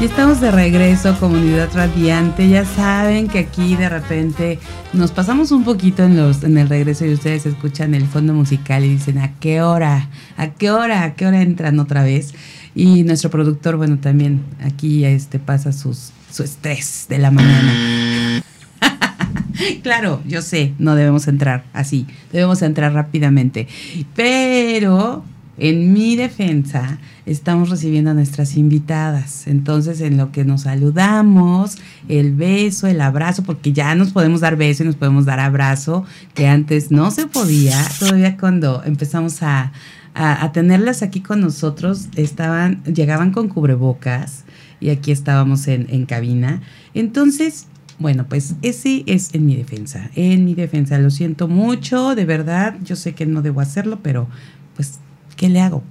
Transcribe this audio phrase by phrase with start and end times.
[0.00, 2.48] Y estamos de regreso, comunidad radiante.
[2.48, 4.60] Ya saben que aquí de repente
[4.92, 8.84] nos pasamos un poquito en los en el regreso y ustedes escuchan el fondo musical
[8.84, 12.32] y dicen a qué hora, a qué hora, a qué hora entran otra vez.
[12.76, 18.44] Y nuestro productor, bueno, también aquí este pasa sus, su estrés de la mañana.
[19.82, 23.66] claro, yo sé, no debemos entrar así, debemos entrar rápidamente.
[24.14, 25.24] Pero
[25.58, 29.46] en mi defensa, estamos recibiendo a nuestras invitadas.
[29.46, 31.78] Entonces, en lo que nos saludamos,
[32.08, 36.04] el beso, el abrazo, porque ya nos podemos dar beso y nos podemos dar abrazo,
[36.34, 37.76] que antes no se podía.
[37.98, 39.72] Todavía cuando empezamos a,
[40.14, 44.44] a, tenerlas aquí con nosotros, estaban, llegaban con cubrebocas
[44.80, 46.62] y aquí estábamos en, en cabina.
[46.94, 47.66] Entonces,
[47.98, 50.98] bueno, pues ese es en mi defensa, en mi defensa.
[50.98, 54.28] Lo siento mucho, de verdad, yo sé que no debo hacerlo, pero
[55.38, 55.82] ¿qué le hago?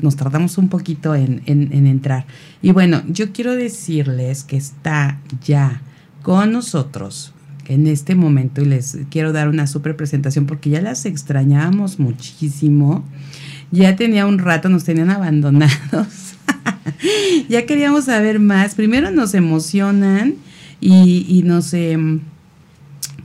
[0.00, 2.26] Nos tardamos un poquito en, entrar.
[2.60, 5.80] Y bueno, yo quiero decirles que está ya
[6.22, 7.32] con nosotros
[7.68, 13.04] en este momento y les quiero dar una super presentación porque ya las extrañábamos muchísimo.
[13.70, 16.34] Ya tenía un rato, nos tenían abandonados.
[17.48, 18.74] ya queríamos saber más.
[18.74, 20.34] Primero nos emocionan
[20.80, 22.20] y, nos, em,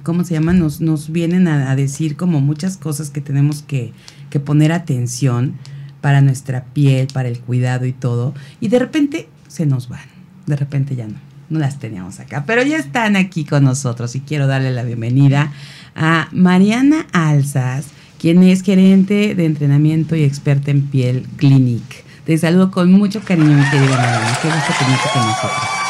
[0.04, 0.54] ¿cómo se llama?
[0.54, 3.94] Nos, nos vienen a, decir como muchas cosas que tenemos que,
[4.32, 5.60] que poner atención
[6.02, 8.34] para nuestra piel, para el cuidado y todo.
[8.60, 10.02] Y de repente se nos van,
[10.48, 14.22] de repente ya no, no las teníamos acá, pero ya están aquí con nosotros y
[14.22, 15.52] quiero darle la bienvenida
[15.96, 17.86] a Mariana Alzas,
[18.20, 22.04] quien es gerente de entrenamiento y experta en piel Clinic.
[22.26, 24.38] Te saludo con mucho cariño, mi querida Mariana.
[24.42, 25.81] Qué gusto tenerte con nosotros.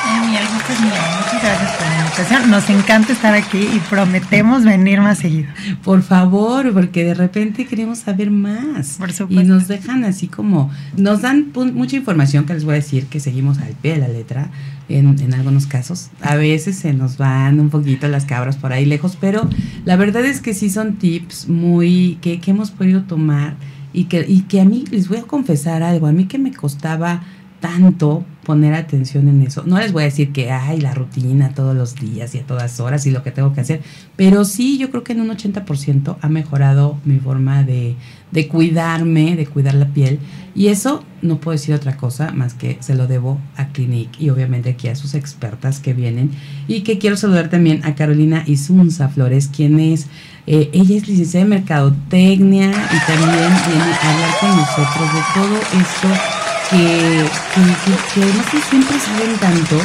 [0.71, 0.93] Ay, el gusto es mío.
[1.17, 2.51] Muchas gracias por la invitación.
[2.51, 5.49] Nos encanta estar aquí y prometemos venir más seguido.
[5.83, 8.95] Por favor, porque de repente queremos saber más.
[8.97, 9.41] Por supuesto.
[9.41, 13.19] Y nos dejan así como, nos dan mucha información que les voy a decir que
[13.19, 14.49] seguimos al pie de la letra
[14.87, 16.09] en, en algunos casos.
[16.21, 19.49] A veces se nos van un poquito las cabras por ahí lejos, pero
[19.85, 23.55] la verdad es que sí son tips muy que, que hemos podido tomar
[23.93, 26.53] y que, y que a mí les voy a confesar algo, a mí que me
[26.53, 27.23] costaba
[27.61, 29.63] tanto poner atención en eso.
[29.65, 32.79] No les voy a decir que hay la rutina todos los días y a todas
[32.79, 33.81] horas y lo que tengo que hacer,
[34.17, 37.95] pero sí yo creo que en un 80% ha mejorado mi forma de,
[38.31, 40.19] de cuidarme, de cuidar la piel.
[40.53, 44.31] Y eso no puedo decir otra cosa más que se lo debo a Clinic y
[44.31, 46.31] obviamente aquí a sus expertas que vienen.
[46.67, 50.07] Y que quiero saludar también a Carolina Isunza Flores, quien es,
[50.47, 55.79] eh, ella es licenciada en Mercadotecnia y también viene a hablar con nosotros de todo
[55.79, 56.77] esto que,
[58.13, 59.77] que, no sé, siempre saben tanto.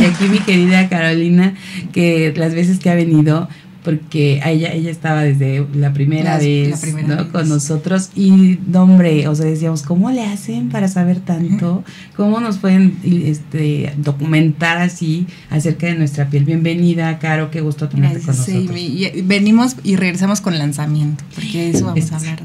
[0.00, 1.54] Y, aquí mi querida Carolina,
[1.92, 3.48] que las veces que ha venido,
[3.84, 6.82] porque ella, ella estaba desde la primera vez
[7.30, 11.84] con nosotros y, hombre, o sea, decíamos, ¿cómo le hacen para saber tanto?
[12.16, 16.46] ¿Cómo nos pueden este, documentar así acerca de nuestra piel?
[16.46, 18.74] Bienvenida, Caro, qué gusto tenerte con nosotros.
[18.74, 22.40] Sí, venimos y regresamos con lanzamiento, porque eso vamos a hablar.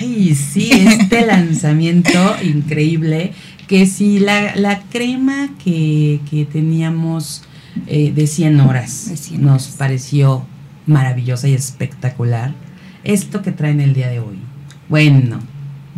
[0.00, 3.32] Ay, sí, este lanzamiento increíble,
[3.66, 7.42] que sí, la, la crema que, que teníamos
[7.86, 10.46] eh, de 100 horas nos pareció
[10.88, 12.52] maravillosa y espectacular.
[13.04, 14.38] Esto que traen el día de hoy.
[14.88, 15.38] Bueno,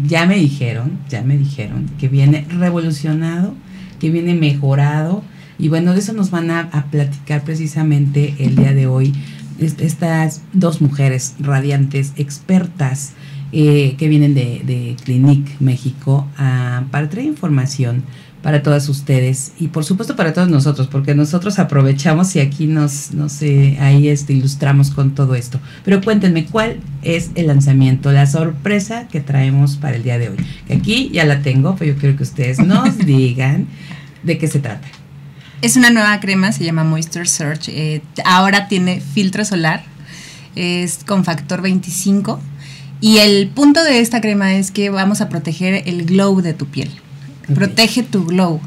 [0.04, 3.54] ya me dijeron, ya me dijeron que viene revolucionado,
[3.98, 5.22] que viene mejorado.
[5.58, 9.14] Y bueno, de eso nos van a, platicar precisamente el día de hoy
[9.58, 13.12] estas dos mujeres radiantes, expertas,
[13.52, 18.04] eh, que vienen de, de Clinic México ah, para traer información
[18.42, 23.12] para todas ustedes y por supuesto para todos nosotros, porque nosotros aprovechamos y aquí nos,
[23.12, 25.60] no sé, ahí este, ilustramos con todo esto.
[25.84, 30.36] Pero cuéntenme, ¿cuál es el lanzamiento, la sorpresa que traemos para el día de hoy?
[30.66, 33.66] Que aquí ya la tengo, pero yo quiero que ustedes nos digan
[34.22, 34.88] de qué se trata.
[35.62, 37.68] Es una nueva crema, se llama Moisture Search.
[37.68, 39.84] Eh, ahora tiene filtro solar,
[40.56, 42.40] es con factor 25.
[43.02, 46.66] Y el punto de esta crema es que vamos a proteger el glow de tu
[46.66, 46.90] piel.
[47.54, 48.60] Protege tu glow.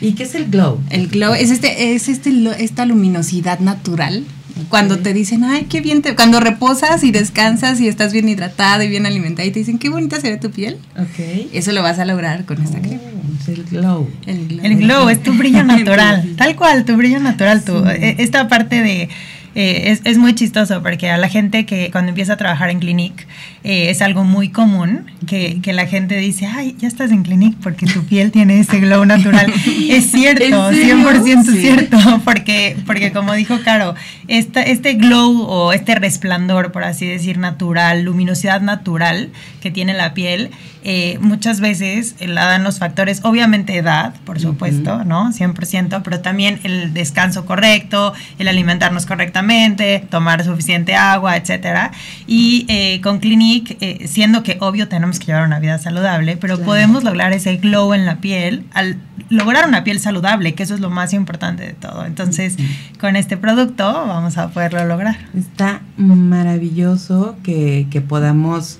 [0.00, 0.80] ¿Y qué es el glow?
[0.90, 2.30] El glow es este, es este,
[2.62, 4.24] esta luminosidad natural
[4.68, 6.14] Cuando te dicen, ay, qué bien te...
[6.14, 9.88] Cuando reposas y descansas y estás bien hidratada y bien alimentada y te dicen, qué
[9.88, 10.78] bonita se ve tu piel.
[10.96, 11.48] Ok.
[11.52, 13.00] Eso lo vas a lograr con esta crema.
[13.02, 14.08] Oh, es el glow.
[14.26, 14.64] El glow.
[14.64, 17.62] El glow es tu brillo natural, tal cual, tu brillo natural.
[17.62, 19.08] Tu, eh, esta parte de
[19.54, 22.78] eh, es, es, muy chistoso porque a la gente que cuando empieza a trabajar en
[22.78, 23.26] Clinique
[23.64, 27.56] eh, es algo muy común que, que, la gente dice, ay, ya estás en Clinique
[27.62, 29.52] porque tu piel tiene ese glow natural.
[29.90, 31.60] es cierto, 100% sí.
[31.60, 33.94] cierto, porque, porque como dijo Caro,
[34.28, 39.30] esta, este glow o este resplandor, por así decir, natural, luminosidad natural
[39.60, 40.50] que tiene la piel,
[40.84, 45.04] eh, muchas veces la dan los factores, obviamente edad, por supuesto, uh -huh.
[45.04, 45.32] ¿no?
[45.32, 51.90] 100%, pero también el descanso correcto, el alimentarnos correctamente, tomar suficiente agua, etcétera.
[52.26, 53.20] Y eh, con
[53.56, 56.66] Eh, siendo que obvio tenemos que llevar una vida saludable, pero claro.
[56.66, 58.98] podemos lograr ese glow en la piel al
[59.30, 62.04] lograr una piel saludable, que eso es lo más importante de todo.
[62.04, 62.56] Entonces,
[63.00, 65.18] con este producto vamos a poderlo lograr.
[65.36, 68.78] Está maravilloso que, que podamos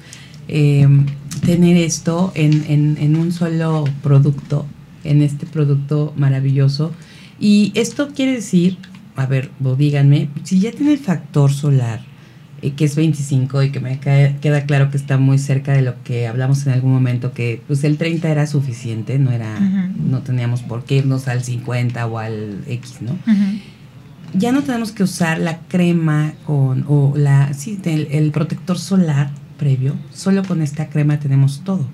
[0.49, 0.87] eh,
[1.44, 4.67] tener esto en, en, en, un solo producto,
[5.05, 6.93] en este producto maravilloso.
[7.38, 8.79] Y esto quiere decir,
[9.17, 12.08] a ver, díganme, si ya tiene el factor solar,
[12.61, 16.27] que es 25 y que me queda claro que está muy cerca de lo que
[16.27, 19.97] hablamos en algún momento, que pues el 30 era suficiente, no era, uh -huh.
[19.97, 23.13] no teníamos por qué irnos al 50 o al X, ¿no?
[23.13, 23.61] Uh -huh
[24.35, 29.31] ya no tenemos que usar la crema con o la sí, el, el, protector solar
[29.59, 31.87] previo, solo con esta crema tenemos todo.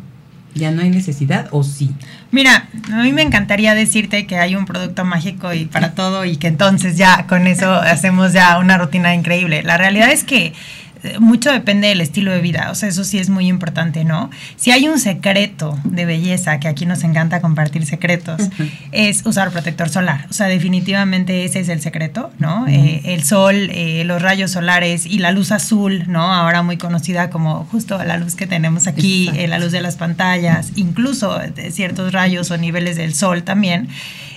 [0.54, 1.90] Ya no hay necesidad o sí.
[2.30, 6.36] Mira, a mí me encantaría decirte que hay un producto mágico y para todo y
[6.36, 9.62] que entonces ya con eso hacemos ya una rutina increíble.
[9.62, 10.52] La realidad es que
[11.20, 14.30] mucho depende del estilo de vida, o sea, eso sí es muy importante, ¿no?
[14.56, 18.70] Si hay un secreto de belleza, que aquí nos encanta compartir secretos, uh -huh.
[18.92, 22.62] es usar protector solar, o sea, definitivamente ese es el secreto, ¿no?
[22.62, 22.70] Uh -huh.
[22.70, 26.32] eh, el sol, eh, los rayos solares y la luz azul, ¿no?
[26.32, 29.96] Ahora muy conocida como justo la luz que tenemos aquí, eh, la luz de las
[29.96, 33.88] pantallas, incluso de ciertos rayos o niveles del sol también.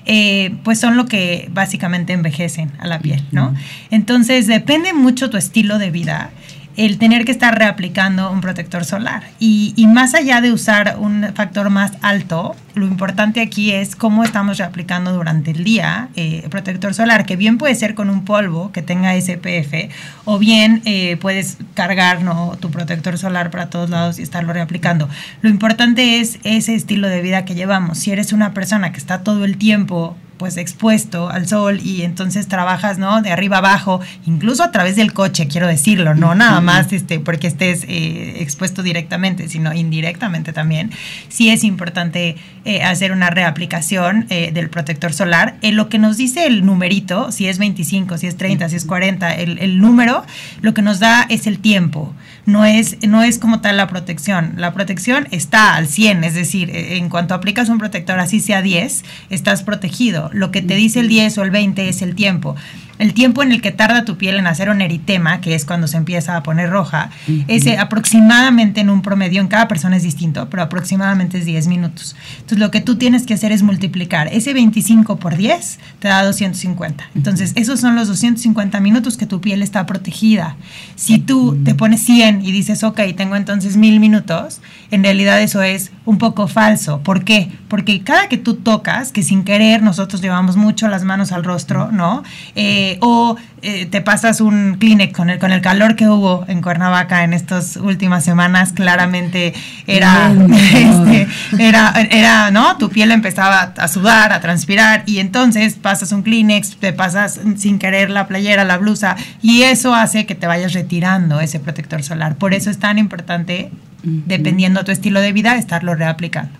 [0.09, 3.53] Eh, pues son lo que básicamente envejecen a la piel, ¿no?
[3.91, 6.29] Entonces depende mucho tu estilo de vida
[6.77, 9.23] el tener que estar reaplicando un protector solar.
[9.39, 14.23] Y, y, más allá de usar un factor más alto, lo importante aquí es cómo
[14.23, 18.71] estamos reaplicando durante el día eh, protector solar, que bien puede ser con un polvo
[18.71, 19.91] que tenga SPF,
[20.25, 22.55] o bien eh, puedes cargar ¿no?
[22.59, 25.09] tu protector solar para todos lados y estarlo reaplicando.
[25.41, 27.97] Lo importante es ese estilo de vida que llevamos.
[27.97, 32.47] Si eres una persona que está todo el tiempo pues expuesto al sol y entonces
[32.47, 33.21] trabajas, ¿no?
[33.21, 37.47] De arriba abajo, incluso a través del coche, quiero decirlo, no nada más este, porque
[37.47, 40.91] estés eh, expuesto directamente, sino indirectamente también.
[41.29, 42.35] Sí es importante
[42.65, 45.55] eh, hacer una reaplicación eh, del protector solar.
[45.61, 48.85] En lo que nos dice el numerito, si es 25, si es 30, si es
[48.85, 50.25] 40, el, el número,
[50.61, 52.13] lo que nos da es el tiempo.
[52.47, 54.53] No es, no es como tal la protección.
[54.55, 59.03] La protección está al 100, es decir, en cuanto aplicas un protector así sea 10,
[59.29, 60.29] estás protegido.
[60.33, 62.55] Lo que te dice el 10 o el 20 es el tiempo.
[62.99, 65.87] El tiempo en el que tarda tu piel en hacer un eritema, que es cuando
[65.87, 67.45] se empieza a poner roja, uh -huh.
[67.47, 72.15] es aproximadamente en un promedio, en cada persona es distinto, pero aproximadamente es 10 minutos.
[72.37, 74.29] Entonces lo que tú tienes que hacer es multiplicar.
[74.31, 77.09] Ese 25 por 10 te da 250.
[77.13, 80.55] Entonces esos son los 250 minutos que tu piel está protegida.
[80.95, 84.61] Si tú te pones 100 y dices, ok, tengo entonces 1000 minutos,
[84.91, 87.01] en realidad eso es un poco falso.
[87.01, 87.49] ¿Por qué?
[87.67, 91.91] Porque cada que tú tocas, que sin querer nosotros llevamos mucho las manos al rostro,
[91.91, 92.23] ¿no?
[92.55, 96.61] Eh, o eh, te pasas un Kleenex con el, con el calor que hubo en
[96.61, 99.53] Cuernavaca en estas últimas semanas, claramente
[99.87, 100.31] era,
[100.73, 102.77] este, era, era, ¿no?
[102.77, 107.79] Tu piel empezaba a sudar, a transpirar, y entonces pasas un Kleenex, te pasas sin
[107.79, 112.26] querer la playera, la blusa, y eso hace que te vayas retirando ese protector solar.
[112.35, 113.71] Por eso es tan importante,
[114.03, 114.23] uh -huh.
[114.25, 116.51] dependiendo tu estilo de vida, estarlo reaplicando.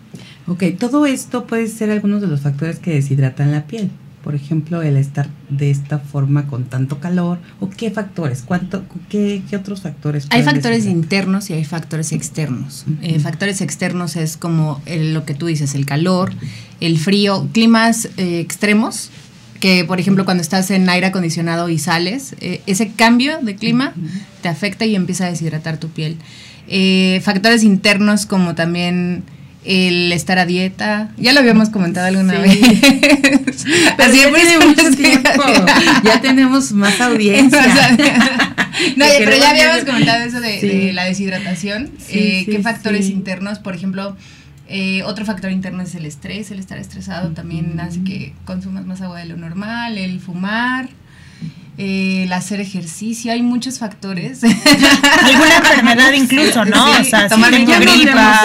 [0.47, 3.91] Ok, todo esto puede ser algunos de los factores que deshidratan la piel
[4.27, 7.39] por ejemplo, el estar de esta forma con tanto calor?
[7.61, 8.43] ¿O qué factores?
[8.45, 10.27] ¿Cuánto, qué, qué otros factores?
[10.31, 12.83] Hay factores internos y hay factores externos.
[12.85, 12.97] Uh -huh.
[13.03, 16.33] eh, factores externos es como el, lo que tú dices, el calor,
[16.81, 19.11] el frío, climas eh, extremos,
[19.59, 23.93] que por ejemplo cuando estás en aire acondicionado y sales, eh, ese cambio de clima
[23.95, 24.21] uh -huh.
[24.41, 26.17] te afecta y empieza a deshidratar tu piel.
[26.67, 29.23] Eh, factores internos como también
[29.67, 31.11] el estar a dieta.
[31.17, 32.59] Ya lo habíamos comentado alguna sí.
[32.59, 33.65] vez.
[33.97, 35.29] Pero Así ya tiene mucho tiempo.
[36.03, 37.61] ya tenemos más audiencia.
[38.95, 40.67] no, ya, pero ya habíamos comentado eso de, sí.
[40.67, 41.91] de la deshidratación.
[41.97, 43.59] Sí, eh, ¿Qué factores internos?
[43.59, 44.15] Por ejemplo,
[44.69, 46.51] eh, otro factor interno es el estrés.
[46.51, 49.97] El estar estresado también hace que consumas más agua de lo normal.
[49.97, 50.89] El fumar.
[51.77, 54.43] eh, el hacer ejercicio, hay muchos factores.
[55.23, 56.93] Alguna enfermedad incluso, ¿no?
[56.95, 57.57] Sí, o sea, tomar no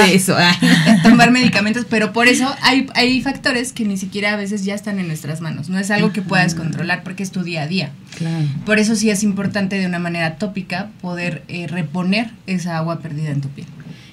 [0.04, 0.36] de eso.
[0.38, 0.54] ah.
[1.02, 4.98] tomar medicamentos, pero por eso hay, hay factores que ni siquiera a veces ya están
[4.98, 5.70] en nuestras manos.
[5.70, 7.90] No es algo que puedas controlar porque es tu día a día.
[8.16, 8.44] Claro.
[8.66, 13.30] Por eso sí es importante de una manera tópica poder eh, reponer esa agua perdida
[13.30, 13.66] en tu piel.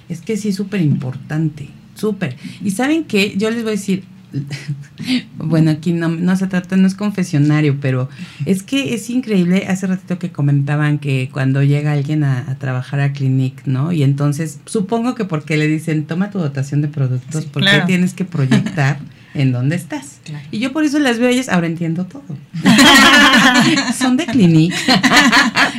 [0.07, 2.35] Es que sí es súper importante, súper.
[2.63, 4.03] Y saben qué, yo les voy a decir,
[5.37, 8.09] bueno, aquí no, no se trata, no es confesionario, pero
[8.45, 12.99] es que es increíble, hace ratito que comentaban que cuando llega alguien a, a trabajar
[12.99, 13.91] a Clinic, ¿no?
[13.91, 17.85] Y entonces, supongo que porque le dicen, toma tu dotación de productos, Sí, porque claro.
[17.85, 18.99] tienes que proyectar
[19.33, 20.19] en dónde estás.
[20.23, 20.45] Claro.
[20.51, 22.23] Y yo por eso las veo a ellas, ahora entiendo todo.
[23.97, 24.73] Son de Clinic.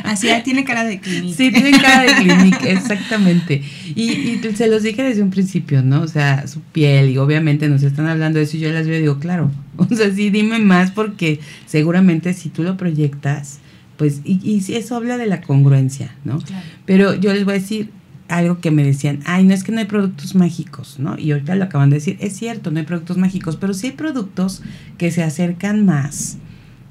[0.03, 1.37] Así ya tiene cara de clínica.
[1.37, 3.63] Sí, tienen cara de clinic, exactamente.
[3.95, 6.01] Y, y se los dije desde un principio, ¿no?
[6.01, 8.97] O sea, su piel, y obviamente nos están hablando de eso, y yo las veo
[8.97, 9.51] y digo, claro.
[9.77, 13.59] O sea, sí, dime más, porque seguramente si tú lo proyectas,
[13.97, 16.39] pues, y, y si eso habla de la congruencia, ¿no?
[16.39, 16.65] Claro.
[16.85, 17.89] Pero yo les voy a decir
[18.31, 21.17] algo que me decían, ay, no es que no hay productos mágicos, ¿no?
[21.19, 23.93] Y ahorita lo acaban de decir, es cierto, no hay productos mágicos, pero sí hay
[23.93, 24.61] productos
[24.97, 26.37] que se acercan más,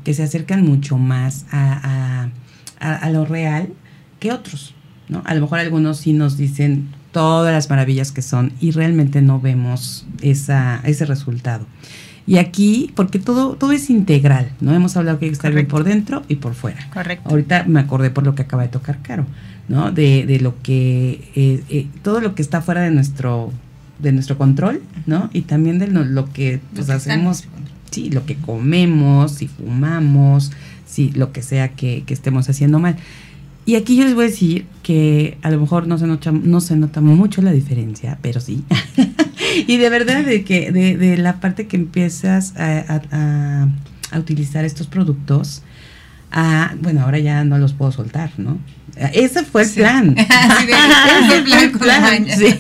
[0.04, 2.28] que se acercan mucho más a,
[2.80, 3.70] a, a- a lo real
[4.20, 4.74] que otros,
[5.08, 5.22] ¿no?
[5.24, 9.40] A lo mejor algunos sí nos dicen todas las maravillas que son y realmente no
[9.40, 11.66] vemos esa, ese resultado.
[12.26, 14.72] Y aquí, porque todo, todo es integral, ¿no?
[14.74, 16.88] Hemos hablado que hay que estar bien por dentro y por fuera.
[16.92, 17.28] Correcto.
[17.28, 19.26] Ahorita me acordé por lo que acaba de tocar Caro,
[19.70, 19.90] ¿no?
[19.92, 23.52] De, de lo que, eh, eh, todo lo que está fuera de nuestro,
[24.00, 25.30] de nuestro control, ¿no?
[25.32, 27.44] Y también de lo, lo que pues Lo que hacemos,
[27.90, 30.50] sí, lo que comemos, si fumamos,
[30.86, 32.96] si lo que sea que, que estemos haciendo mal.
[33.64, 36.60] Y aquí yo les voy a decir que a lo mejor no se nota, no
[36.60, 38.64] se nota mucho la diferencia, pero sí.
[39.68, 43.68] y de verdad de que de, de la parte que empiezas a, a- a-
[44.12, 45.62] a utilizar estos productos,
[46.32, 48.58] a, bueno, ahora ya no los puedo soltar, ¿no?
[49.12, 49.80] Ese fue el Sí.
[49.80, 50.14] plan.
[50.18, 50.26] Es
[52.38, 52.54] sí.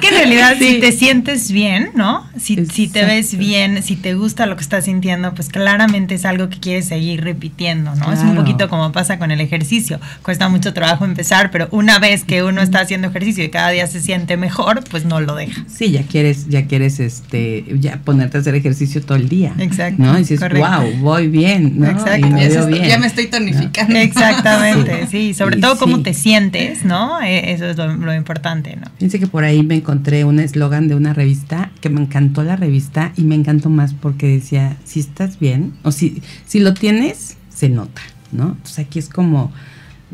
[0.00, 0.74] Que en realidad Sí.
[0.74, 2.26] si te sientes bien, ¿no?
[2.38, 6.24] Si, si te ves bien, si te gusta lo que estás sintiendo, pues claramente es
[6.24, 8.12] algo que quieres seguir repitiendo, ¿no?
[8.12, 10.00] Es un poquito como pasa con el ejercicio.
[10.22, 13.86] Cuesta mucho trabajo empezar, pero una vez que uno está haciendo ejercicio y cada día
[13.86, 15.64] se siente mejor, pues no lo deja.
[15.72, 19.52] Sí, ya quieres, ya quieres, este, ya ponerte a hacer ejercicio todo el día.
[19.58, 20.14] Exacto, ¿No?
[20.16, 20.66] Y dices, correcto.
[20.68, 21.86] wow, voy bien, ¿no?
[21.88, 22.26] Exacto.
[22.26, 22.84] Y me Ya, se veo está- bien.
[22.88, 23.98] ya me estoy tonificando.
[23.98, 25.32] Exactamente, sí.
[25.44, 26.02] Sobre todo cómo sí.
[26.04, 27.20] te sientes, ¿no?
[27.22, 28.86] Eh, Eso es lo, lo importante, ¿no?
[28.96, 32.56] Fíjense que por ahí me encontré un eslogan de una revista que me encantó la
[32.56, 37.36] revista y me encantó más porque decía, si estás bien, o si, si lo tienes,
[37.48, 38.48] se nota, ¿no?
[38.48, 39.52] Entonces aquí es como,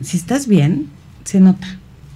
[0.02, 0.88] si estás bien,
[1.24, 1.66] se nota.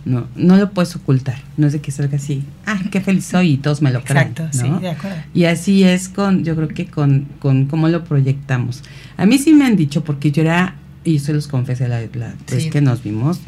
[0.04, 1.36] No, no lo puedes ocultar.
[1.56, 4.28] No es de que salga así, ah, qué feliz soy y todos me lo creen.
[4.30, 4.80] Exacto, sí, ¿no?
[4.80, 5.16] de acuerdo.
[5.32, 8.82] Y así es con, yo creo que con, con cómo lo proyectamos.
[9.16, 12.34] A mí sí me han dicho, porque yo era, y se los confesé la, la
[12.50, 12.70] vez Sí.
[12.70, 13.40] que nos vimos,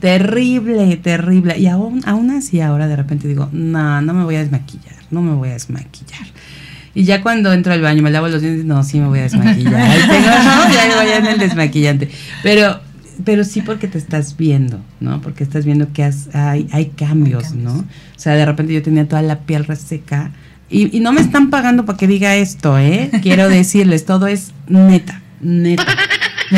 [0.00, 1.58] terrible, terrible.
[1.58, 5.22] Y aún, aún así ahora de repente digo, no, no me voy a desmaquillar, no
[5.22, 6.26] me voy a desmaquillar.
[6.94, 9.22] Y ya cuando entro al baño, me lavo los dientes, no, sí me voy a
[9.22, 9.74] desmaquillar.
[9.90, 12.10] Ahí tengo, no, ya voy en el desmaquillante.
[12.42, 12.80] Pero,
[13.24, 15.20] pero sí porque te estás viendo, ¿no?
[15.22, 17.74] Porque estás viendo que has- hay, hay cambios, Hay cambios.
[17.74, 17.80] ¿no?
[17.80, 20.32] O sea, de repente yo tenía toda la piel reseca.
[20.68, 23.10] Y, y no me están pagando para que diga esto, ¿eh?
[23.22, 25.86] Quiero decirles, todo es neta, neta.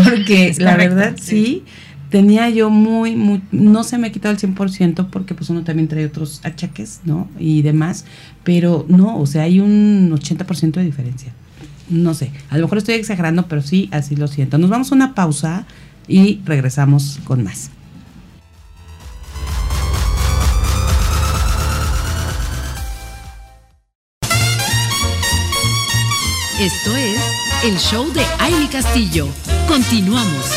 [0.03, 1.45] Porque la correcto, verdad sí.
[1.45, 1.63] sí,
[2.11, 5.89] tenía yo muy, muy, no se me ha quitado el 100% porque pues uno también
[5.89, 7.29] trae otros achaques, ¿no?
[7.39, 8.05] Y demás,
[8.45, 11.33] pero no, o sea, hay un 80% de diferencia.
[11.91, 14.59] No sé, a lo mejor estoy exagerando, pero sí, así lo siento.
[14.59, 15.67] Nos vamos a una pausa
[16.09, 17.71] y regresamos con más.
[26.61, 27.24] Esto es
[27.65, 29.27] el show de Aile Castillo.
[29.67, 30.51] Continuamos.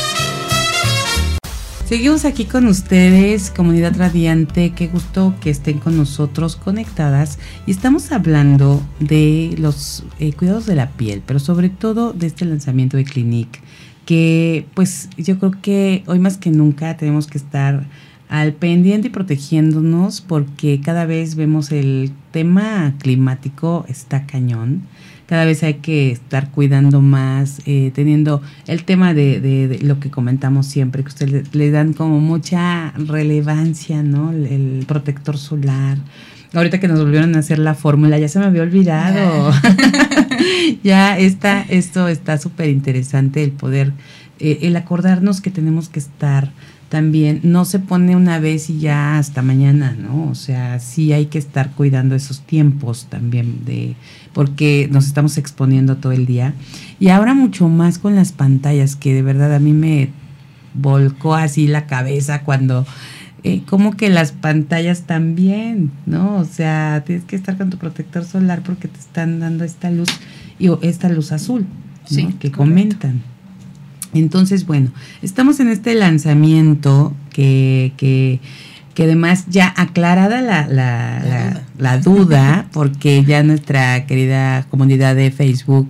[1.85, 4.71] Seguimos aquí con ustedes, comunidad radiante.
[4.71, 7.39] Qué gusto que estén con nosotros conectadas.
[7.65, 12.43] Y estamos hablando de los eh, cuidados de la piel, pero sobre todo de este
[12.43, 13.61] lanzamiento de Clinique,
[14.05, 17.87] que pues yo creo que hoy más que nunca tenemos que estar
[18.27, 24.83] al pendiente y protegiéndonos porque cada vez vemos el tema climático está cañón.
[25.27, 29.99] Cada vez hay que estar cuidando más, eh, teniendo el tema de, de- de lo
[29.99, 34.31] que comentamos siempre, que ustedes le, le dan como mucha relevancia, ¿no?
[34.31, 35.97] El, el protector solar.
[36.53, 39.51] Ahorita que nos volvieron a hacer la fórmula, ya se me había olvidado.
[40.83, 43.91] ya está, esto está súper interesante, el poder,
[44.39, 46.51] eh, el acordarnos que tenemos que estar
[46.89, 50.29] también no se pone una vez y ya hasta mañana, ¿no?
[50.29, 53.95] O sea, sí hay que estar cuidando esos tiempos también de
[54.33, 56.53] porque nos estamos exponiendo todo el día
[56.99, 60.09] y ahora mucho más con las pantallas que de verdad a mí me
[60.73, 62.85] volcó así la cabeza cuando
[63.43, 66.37] eh, como que las pantallas también, ¿no?
[66.37, 70.09] O sea, tienes que estar con tu protector solar porque te están dando esta luz
[70.59, 71.65] y esta luz azul,
[72.09, 72.39] ¿no?
[72.39, 73.21] que comentan.
[74.13, 78.39] Entonces, bueno, estamos en este lanzamiento que, que,
[78.93, 85.31] que además ya aclarada la, la, la, la, duda, porque ya nuestra querida comunidad de
[85.31, 85.89] Facebook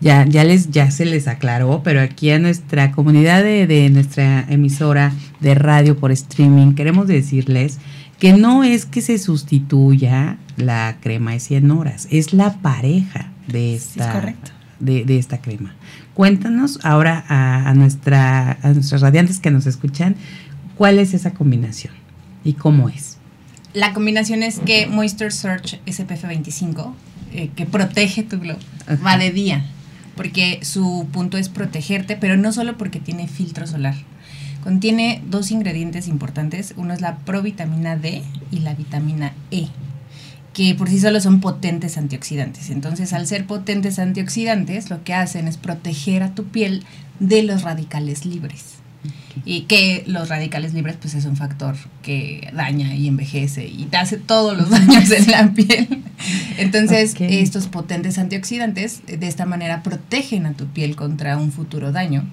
[0.00, 4.44] ya, ya, les, ya se les aclaró, pero aquí a nuestra comunidad de, de nuestra
[4.48, 7.78] emisora de radio por streaming queremos decirles
[8.18, 13.74] que no es que se sustituya la crema de 100 horas, es la pareja de
[13.74, 14.34] esta,
[14.80, 15.74] de, de, esta crema.
[16.16, 20.16] Cuéntanos ahora a, a, nuestra, a nuestros radiantes que nos escuchan,
[20.74, 21.92] ¿cuál es esa combinación
[22.42, 23.18] y cómo es?
[23.74, 26.96] La combinación es que Moisture Search SPF 25,
[27.34, 28.96] eh, que protege tu glow, okay.
[29.04, 29.66] va de día,
[30.16, 33.96] porque su punto es protegerte, pero no solo porque tiene filtro solar.
[34.64, 39.68] Contiene dos ingredientes importantes, uno es la provitamina D y la vitamina E
[40.56, 42.70] que por sí solo son potentes antioxidantes.
[42.70, 46.82] Entonces, al ser potentes antioxidantes, lo que hacen es proteger a tu piel
[47.20, 48.76] de los radicales libres.
[49.44, 53.96] Y que los radicales libres, pues es un factor que daña y envejece y te
[53.96, 56.02] hace todos los daños en la piel.
[56.58, 57.38] Entonces, okay.
[57.38, 62.24] estos potentes antioxidantes de esta manera protegen a tu piel contra un futuro daño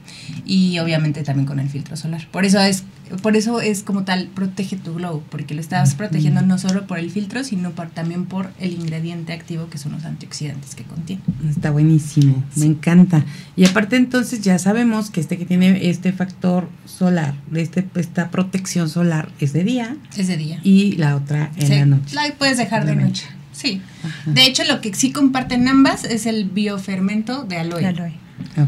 [0.46, 2.28] y obviamente también con el filtro solar.
[2.32, 2.84] Por eso es
[3.22, 7.00] por eso es como tal, protege tu glow, porque lo estás protegiendo no solo por
[7.00, 11.22] el filtro, sino por, también por el ingrediente activo que son los antioxidantes que contiene.
[11.50, 12.62] Está buenísimo, sí.
[12.62, 13.24] me encanta.
[13.56, 18.90] Y aparte entonces ya sabemos que este que tiene este factor solar, este, esta protección
[18.90, 19.98] solar es de día.
[20.16, 20.60] Es de día.
[20.64, 21.74] Y la otra en sí.
[21.74, 22.16] la noche.
[22.16, 23.26] La puedes dejar de, de noche.
[23.52, 23.82] Sí.
[24.04, 24.32] Ajá.
[24.32, 27.80] De hecho, lo que sí comparten ambas es el biofermento de aloe.
[27.80, 28.14] De aloe.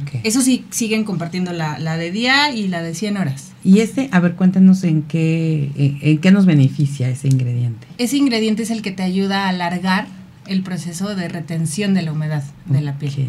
[0.01, 0.22] Okay.
[0.24, 3.51] Eso sí, siguen compartiendo la, la, de día y la de 100 horas.
[3.63, 7.88] Y este, a ver, cuéntanos en qué, en, en qué nos beneficia ese ingrediente.
[7.98, 10.08] Ese ingrediente es el que te ayuda a alargar
[10.48, 13.27] el proceso de retención de la humedad de la piel.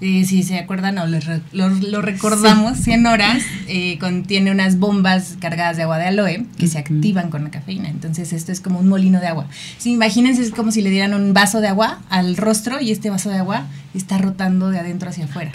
[0.00, 1.18] Eh, si se acuerdan o lo,
[1.52, 2.84] lo, lo recordamos, sí.
[2.84, 6.72] 100 horas eh, contiene unas bombas cargadas de agua de aloe que uh -huh.
[6.72, 7.88] se activan con la cafeína.
[7.90, 9.46] Entonces esto es como un molino de agua.
[9.78, 13.10] Sí, imagínense, es como si le dieran un vaso de agua al rostro y este
[13.10, 15.50] vaso de agua está rotando de adentro hacia afuera.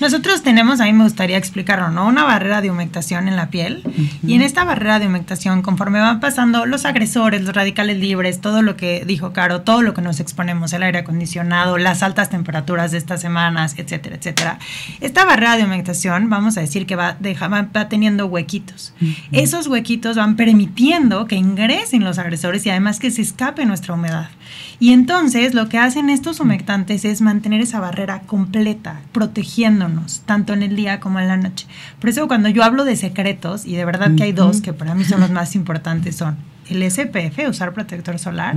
[0.00, 2.06] Nosotros tenemos, a mí me gustaría explicarlo, ¿no?
[2.06, 3.82] Una barrera de humectación en la piel.
[3.84, 4.18] Uh -huh.
[4.26, 8.62] Y en esta barrera de humectación, conforme van pasando los agresores, los radicales libres, todo
[8.62, 12.90] lo que dijo Caro, todo lo que nos exponemos, el aire acondicionado, las altas temperaturas
[12.90, 14.58] de estas semanas, etcétera, etcétera.
[15.00, 18.94] Esta barrera de humectación, vamos a decir que va, deja, va, va teniendo huequitos.
[19.00, 19.16] Uh -huh.
[19.32, 24.28] Esos huequitos van permitiendo que ingresen los agresores y además que se escape nuestra humedad.
[24.78, 30.62] Y entonces lo que hacen estos humectantes es mantener esa barrera completa, protegiéndonos, tanto en
[30.62, 31.66] el día como en la noche.
[32.00, 34.94] Por eso cuando yo hablo de secretos, y de verdad que hay dos que para
[34.94, 36.36] mí son los más importantes, son
[36.68, 38.56] el SPF, usar protector solar,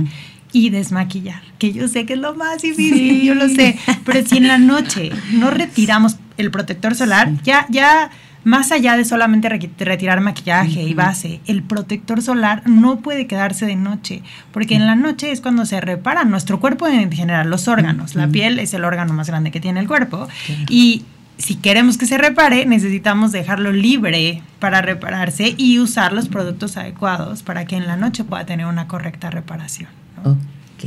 [0.52, 3.24] y desmaquillar, que yo sé que es lo más difícil, sí.
[3.24, 7.38] yo lo sé, pero si en la noche no retiramos el protector solar, sí.
[7.44, 8.10] ya, ya
[8.44, 10.90] más allá de solamente retirar maquillaje uh -huh.
[10.90, 14.22] y base, el protector solar no puede quedarse de noche,
[14.52, 18.12] porque en la noche es cuando se repara nuestro cuerpo en general, los órganos.
[18.12, 18.26] Uh -huh.
[18.26, 20.28] La piel es el órgano más grande que tiene el cuerpo.
[20.68, 21.04] Y
[21.38, 27.42] si queremos que se repare, necesitamos dejarlo libre para repararse y usar los productos adecuados
[27.42, 29.88] para que en la noche pueda tener una correcta reparación.
[30.22, 30.32] ¿no?
[30.32, 30.84] Ok.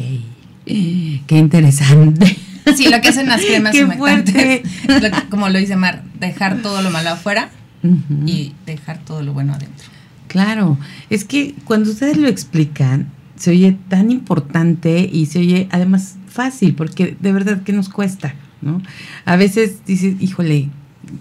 [0.65, 2.37] Qué interesante.
[2.75, 6.81] Sí, lo que hacen las cremas humectantes, lo que, como lo dice Mar, dejar todo
[6.81, 7.49] lo malo afuera
[7.83, 8.29] uh -huh.
[8.29, 9.87] y dejar todo lo bueno adentro.
[10.27, 10.77] Claro,
[11.09, 16.75] es que cuando ustedes lo explican, se oye tan importante y se oye además fácil,
[16.75, 18.81] porque de verdad que nos cuesta, ¿no?
[19.25, 20.69] A veces dices, híjole,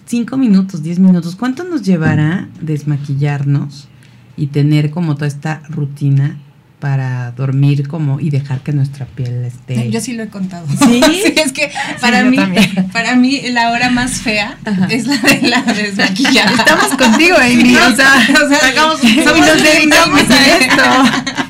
[0.07, 3.89] cinco minutos, diez minutos, ¿cuánto nos llevará desmaquillarnos
[4.37, 6.39] y tener como toda esta rutina
[6.83, 9.89] para dormir como y dejar que nuestra piel esté.
[9.89, 10.67] Yo sí lo he contado.
[10.67, 12.39] Sí, sí es que para sí, mí,
[12.93, 14.89] para mí la hora más fea Ajá.
[14.91, 16.51] es la de la desmaquillada.
[16.51, 17.77] Estamos contigo, Amy.
[17.77, 21.42] o sea, o sea sacamos, somos, nos dedicamos a esto.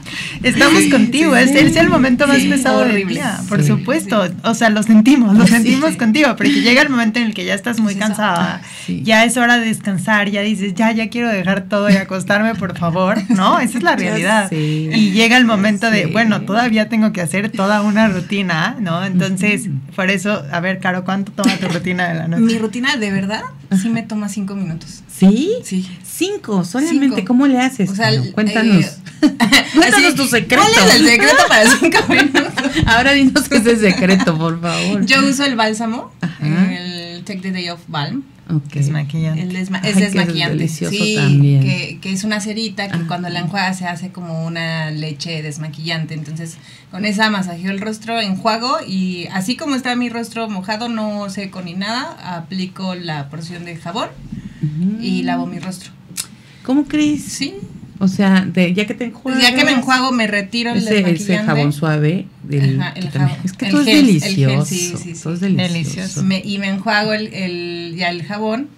[0.42, 1.36] Estamos contigo.
[1.36, 3.14] Es, es el momento más Sí, pesado del horrible.
[3.14, 3.68] día, por Sí.
[3.68, 4.28] supuesto.
[4.44, 5.52] O sea, lo sentimos, lo Sí.
[5.52, 9.02] sentimos contigo, porque llega el momento en el que ya estás muy cansada, sí.
[9.04, 12.76] ya es hora de descansar, ya dices, ya, ya quiero dejar todo y acostarme, por
[12.78, 13.18] favor.
[13.28, 14.50] No, esa es la realidad.
[14.50, 19.04] Y llega el momento de, bueno, todavía tengo que hacer toda una rutina, ¿no?
[19.04, 22.42] Entonces, por eso, a ver, Caro, ¿cuánto toma tu rutina de la noche?
[22.42, 23.42] Mi rutina de verdad
[23.80, 25.01] sí me toma cinco minutos.
[25.18, 25.52] ¿Sí?
[25.64, 25.88] Sí.
[26.04, 27.16] Cinco, solamente.
[27.16, 27.24] Cinco.
[27.28, 27.90] ¿Cómo le haces?
[27.90, 28.84] O sea, Cuéntanos.
[28.84, 28.96] eh,
[29.74, 30.62] Cuéntanos así, tu secreto.
[30.74, 32.52] ¿Cuál es el secreto para cinco minutos?
[32.86, 35.04] Ahora dinos qué es el secreto, por favor.
[35.06, 36.72] Yo uso el bálsamo, Ajá.
[36.74, 38.24] el Take the Day of Balm.
[38.50, 38.74] Ok.
[38.76, 39.40] Es maquillante.
[39.42, 40.56] El desma- Ay, es es desmaquillante.
[40.56, 41.62] delicioso sí, también.
[41.62, 43.06] Que, que es una cerita que Ajá.
[43.06, 46.14] cuando la enjuagas se hace como una leche desmaquillante.
[46.14, 46.56] Entonces,
[46.90, 51.62] con esa masajeo el rostro, enjuago y así como está mi rostro mojado, no seco
[51.62, 54.08] ni nada, aplico la porción de jabón
[55.00, 55.90] Y lavo mi rostro.
[56.64, 57.22] ¿Cómo crees?
[57.24, 57.54] Sí.
[57.98, 59.40] O sea, de, ya que te enjuagas.
[59.40, 62.26] ya que me enjuago, me retiro el ese, ese jabón suave.
[62.42, 63.44] Del, Ajá, el que también- jabón.
[63.46, 64.64] Es que El todo es gel, el gel, delicioso.
[64.64, 65.22] sí, sí, sí.
[65.22, 65.72] Todo es delicioso.
[65.72, 66.22] Delicioso.
[66.24, 68.68] Me- y me enjuago el, el- ya el jabón.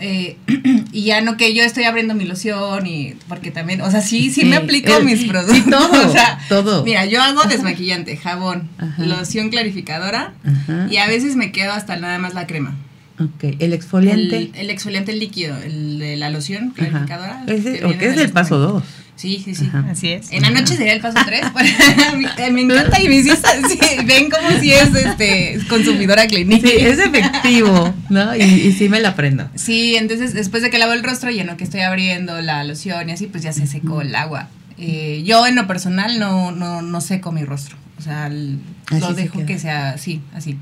[0.00, 0.36] Eh,
[0.92, 4.30] y ya no que yo estoy abriendo mi loción y porque también, o sea, sí,
[4.30, 5.64] sí, me aplico el- mis productos.
[5.70, 6.84] todo, o sea, todo.
[6.84, 9.06] Mira, yo hago desmaquillante, jabón, Ajá.
[9.06, 10.86] loción clarificadora Ajá.
[10.90, 12.76] y a veces me quedo hasta nada más la crema.
[13.20, 13.56] Ok.
[13.58, 14.36] El exfoliante.
[14.36, 17.44] El, el exfoliante líquido, el de la loción clarificadora.
[17.46, 18.56] Es del el paso exfoliante.
[18.56, 18.82] 2.
[19.16, 19.66] Sí, sí, sí.
[19.66, 19.84] Ajá.
[19.90, 20.32] Así es.
[20.32, 21.42] En la noche sería el paso 3.
[22.52, 26.66] me encanta y me hiciste así, ven como si es este consumidora clínica.
[26.66, 28.34] Sí, es efectivo, ¿no?
[28.34, 29.48] Y, y sí me la aprendo.
[29.54, 32.64] Sí, entonces después de que lavo el rostro y en lo que estoy abriendo la
[32.64, 34.48] loción y así, pues ya se secó el agua.
[34.78, 37.76] Eh, yo en lo personal no, no, no seco mi rostro.
[37.98, 38.58] O sea, el-
[38.98, 40.56] lo dejo que sea así, así.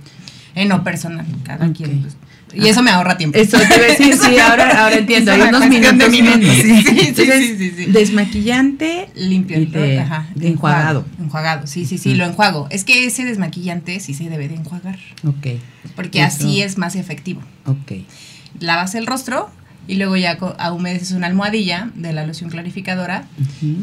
[0.56, 2.00] En lo personal, cada quien.
[2.00, 2.16] pues,
[2.54, 3.38] y eso me ahorra tiempo.
[3.38, 5.32] Eso te decir, sí, ahora, ahora entiendo.
[5.32, 6.08] Hay unos minutos.
[6.10, 7.86] Sí, sí, sí, Entonces, sí, sí, sí.
[7.86, 11.04] Desmaquillante Limpio y el de, ajá, de enjuagado.
[11.20, 12.66] Enjuagado, sí, sí, sí, lo enjuago.
[12.70, 14.98] Es que ese desmaquillante sí se debe de enjuagar.
[15.26, 15.58] Ok.
[15.94, 16.44] Porque Eso.
[16.44, 17.42] así es más efectivo.
[17.66, 17.92] Ok.
[18.60, 19.50] Lavas el rostro
[19.88, 20.38] y luego ya
[20.72, 23.24] humedeces una almohadilla de la loción clarificadora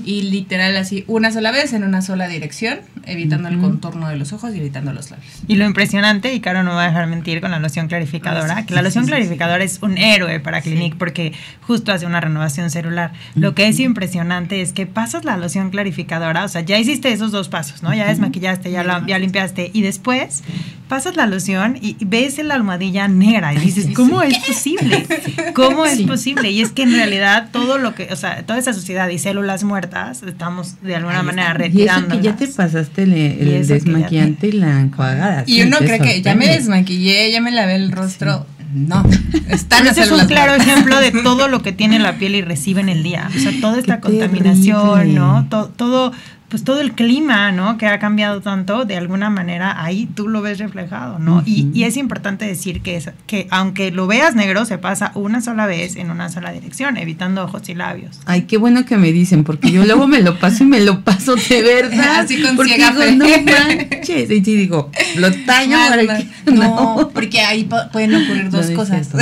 [0.06, 4.32] y literal así una sola vez en una sola dirección, evitando el contorno de los
[4.32, 5.34] ojos y evitando los labios.
[5.48, 8.62] Y lo impresionante, y Caro no va a dejar mentir con la loción clarificadora, Ah,
[8.62, 12.06] sí, que la loción sí, sí, clarificadora es un héroe para Clinique porque justo hace
[12.06, 13.12] una renovación celular.
[13.36, 17.32] Lo que es impresionante es que pasas la loción clarificadora, o sea, ya hiciste esos
[17.32, 17.94] dos pasos, ¿no?
[17.94, 20.44] Ya desmaquillaste, ya, la- ya limpiaste, y después
[20.88, 25.06] pasas la loción y ves la almohadilla negra y dices, ¿cómo es posible?
[25.54, 26.04] ¿Cómo es Sí.
[26.06, 26.52] posible?
[26.52, 29.64] Y es que en realidad todo lo que, o sea, toda esa sociedad y células
[29.64, 31.50] muertas, estamos de alguna Ahí manera.
[31.52, 32.16] Y eso retirando.
[32.18, 35.44] que ya te pasaste el, el Y desmaquillante y la enjuagada.
[35.48, 38.46] Y uno cree que ya me desmaquillé, ya me lavé el rostro.
[38.74, 39.06] No,
[39.48, 42.82] están ese es un claro ejemplo de todo lo que tiene la piel y recibe
[42.82, 43.30] en el día.
[43.34, 45.14] O sea, toda esta Qué contaminación, terrible.
[45.20, 45.48] ¿no?
[45.50, 46.12] To- todo,
[46.50, 47.78] pues todo el clima, ¿no?
[47.78, 51.44] Que ha cambiado tanto, de alguna manera ahí tú lo ves reflejado, ¿no?
[51.46, 55.66] y, es importante decir que, es, que aunque lo veas negro, se pasa una sola
[55.66, 58.20] vez en una sola dirección, evitando ojos y labios.
[58.26, 61.02] Ay, qué bueno que me dicen, porque yo luego me lo paso y me lo
[61.04, 62.16] paso de verdad.
[62.20, 63.12] Así con porque ciega digo, fe.
[63.14, 64.30] no manches.
[64.32, 69.08] Y sí digo, lo taño para que- No, porque ahí pueden ocurrir dos No, cosas.
[69.10, 69.18] cierto.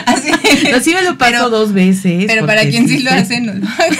[0.06, 0.30] Así.
[0.72, 2.24] No, sí me lo paso Pero- dos veces.
[2.26, 3.96] Pero para quien sí lo sé- hace, no lo haga.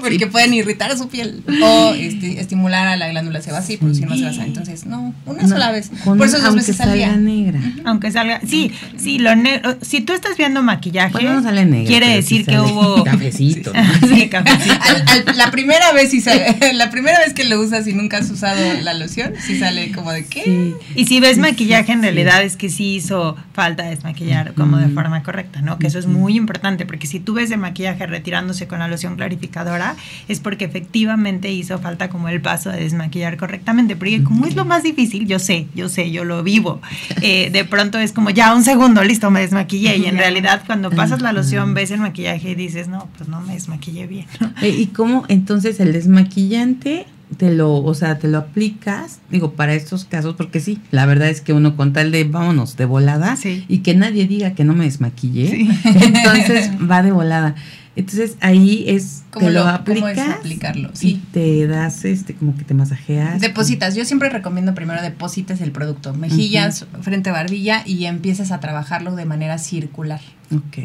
[0.00, 0.26] Porque Sí.
[0.26, 4.44] pueden irritar su piel o este, estimular a la glándula sebácea y producir más grasa.
[4.44, 5.90] Entonces, no, una No, sola vez.
[6.04, 7.06] Por eso dos aunque veces al día.
[7.08, 7.60] salga negra.
[7.84, 11.86] Aunque salga, sí, sí, lo negro, si tú estás viendo maquillaje, Bueno, no sale negra.
[11.88, 13.72] quiere decir sí que sale hubo Cafecito.
[13.72, 14.08] ¿no?
[14.08, 14.74] sí, cafecito.
[14.80, 18.18] Al- al- la primera vez sí sale, la primera vez que lo usas y nunca
[18.18, 20.42] has usado la loción, sí sale como de qué.
[20.44, 20.74] Sí.
[20.96, 22.04] Y si ves maquillaje, en sí.
[22.04, 25.78] realidad es que sí hizo falta desmaquillar como de forma correcta, ¿no?
[25.78, 29.16] Que eso es muy importante, porque si tú ves el maquillaje retirándose con la loción
[29.16, 29.89] clarificadora,
[30.28, 33.96] es porque efectivamente hizo falta como el paso de desmaquillar correctamente.
[33.96, 36.80] Porque como es lo más difícil, yo sé, yo sé, yo lo vivo.
[37.22, 39.96] eh, de pronto es como ya un segundo, listo, me desmaquillé.
[39.96, 43.40] Y en realidad cuando pasas la loción, ves el maquillaje y dices, no, pues no
[43.40, 44.26] me desmaquillé bien.
[44.40, 44.52] ¿no?
[44.66, 50.04] ¿Y cómo entonces el desmaquillante te lo, o sea, te lo aplicas, digo, para estos
[50.04, 53.64] casos, porque sí, la verdad es que uno con tal de vámonos de volada Sí.
[53.68, 55.70] y que nadie diga que no me desmaquillé, Sí.
[55.84, 57.54] entonces va de volada.
[58.00, 60.90] Entonces ahí es, ¿Cómo te lo, lo- cómo es aplicas aplicarlo?
[60.94, 61.22] y Sí.
[61.32, 63.40] te das, este, como que te masajeas.
[63.40, 69.14] Depositas, yo siempre recomiendo primero deposites el producto, mejillas, frente barbilla y empiezas a trabajarlo
[69.16, 70.20] de manera circular.
[70.54, 70.78] Ok.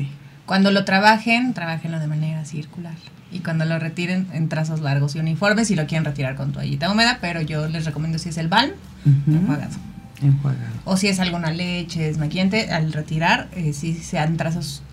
[0.45, 2.93] Cuando lo trabajen, trabajenlo de manera circular.
[3.31, 6.91] Y cuando lo retiren en trazos largos y uniformes, si lo quieren retirar con toallita
[6.91, 8.71] húmeda, pero yo les recomiendo si es el balm,
[9.05, 9.35] Ujú.
[9.37, 9.73] enjuagado.
[10.21, 10.71] Enjuagado.
[10.85, 14.83] O si es alguna leche desmaquillante, al retirar, eh, sí sean trazos.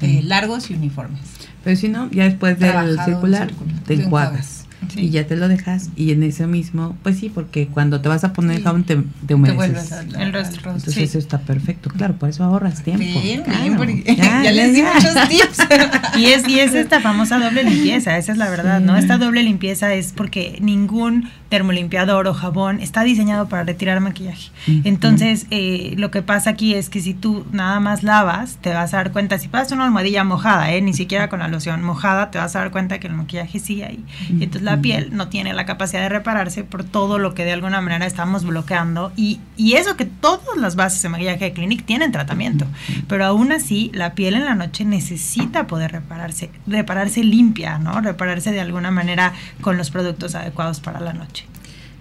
[0.00, 1.20] Eh, largos y uniformes.
[1.62, 3.72] Pero si no, ya después del Trabajado circular, círculo.
[3.86, 4.63] te Te enjuagas.
[4.88, 5.00] Sí.
[5.00, 8.24] y ya te lo dejas y en ese mismo, pues sí, porque cuando te vas
[8.24, 8.64] a poner el Sí.
[8.64, 9.56] jabón te, te Te humedeces.
[9.56, 10.70] vuelves a- El rostro.
[10.72, 11.02] Entonces Sí.
[11.02, 13.20] eso está perfecto, claro, por eso ahorras tiempo.
[13.20, 13.60] Bien, claro.
[13.62, 15.58] bien, porque ya, les di muchos tips.
[16.16, 18.96] Y es, y es esta famosa doble limpieza, esa es la verdad, ¿no?
[18.96, 24.50] Esta doble limpieza es porque ningún termolimpiador o jabón está diseñado para retirar maquillaje.
[24.84, 28.92] Entonces, eh, lo que pasa aquí es que si tú nada más lavas, te vas
[28.94, 30.80] a dar cuenta, si pasas una almohadilla mojada, ¿eh?
[30.82, 33.84] ni siquiera con la loción mojada, te vas a dar cuenta que el maquillaje sigue
[33.84, 34.04] ahí.
[34.30, 34.82] Entonces la Ujú.
[34.82, 38.44] piel no tiene la capacidad de repararse por todo lo que de alguna manera estamos
[38.44, 39.12] bloqueando.
[39.16, 42.66] Y, y eso que todas las bases de maquillaje de Clinic tienen tratamiento.
[43.08, 48.00] Pero aún así, la piel en la noche necesita poder repararse, repararse limpia, ¿no?
[48.00, 51.46] Repararse de alguna manera con los productos adecuados para la noche.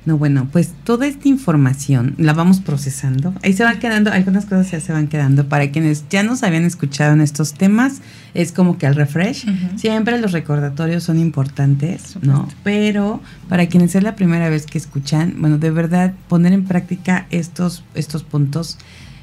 [0.06, 3.34] No, bueno, pues toda esta información la vamos procesando.
[3.42, 5.48] Ahí se van quedando, algunas cosas ya se van quedando.
[5.48, 8.02] Para quienes ya nos habían escuchado en estos temas,
[8.34, 9.46] es como que al refresh.
[9.78, 12.50] Siempre los recordatorios son importantes, ¿no?
[12.64, 17.26] Pero para quienes es la primera vez que escuchan, bueno, de verdad, poner en práctica
[17.30, 18.78] estos, estos puntos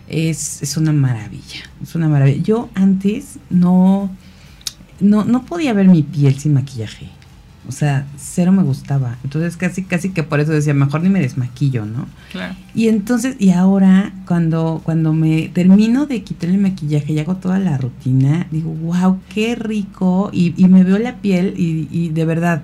[0.08, 1.60] es, es una maravilla.
[1.82, 2.42] Es una maravilla.
[2.42, 4.10] Yo antes no,
[4.98, 7.19] no, no podía ver mi piel sin maquillaje.
[7.68, 9.18] O sea, cero me gustaba.
[9.22, 12.06] Entonces casi, casi que por eso decía, mejor ni me desmaquillo, ¿no?
[12.32, 12.54] Claro.
[12.74, 17.58] Y entonces, y ahora, cuando, cuando me termino de quitar el maquillaje y hago toda
[17.58, 20.30] la rutina, digo, wow, qué rico.
[20.32, 22.62] Y, y me veo la piel y, y de verdad,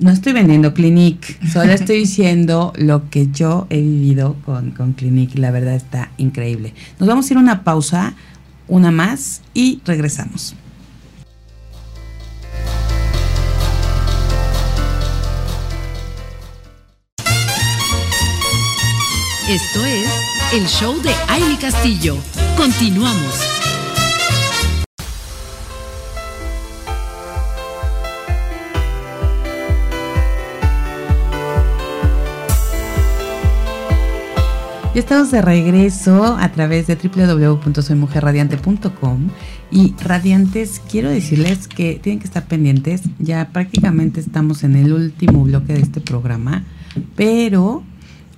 [0.00, 5.34] no estoy vendiendo Clinique, solo estoy diciendo lo que yo he vivido con, con Clinique.
[5.36, 6.74] y La verdad está increíble.
[6.98, 8.14] Nos vamos a ir a una pausa,
[8.66, 10.56] una más, y regresamos.
[19.50, 20.08] Esto es
[20.52, 22.16] el show de Aile Castillo.
[22.56, 23.34] Continuamos.
[34.94, 39.30] Ya estamos de regreso a través de www.soymujerradiante.com
[39.72, 45.42] y radiantes, quiero decirles que tienen que estar pendientes, ya prácticamente estamos en el último
[45.42, 46.62] bloque de este programa,
[47.16, 47.82] pero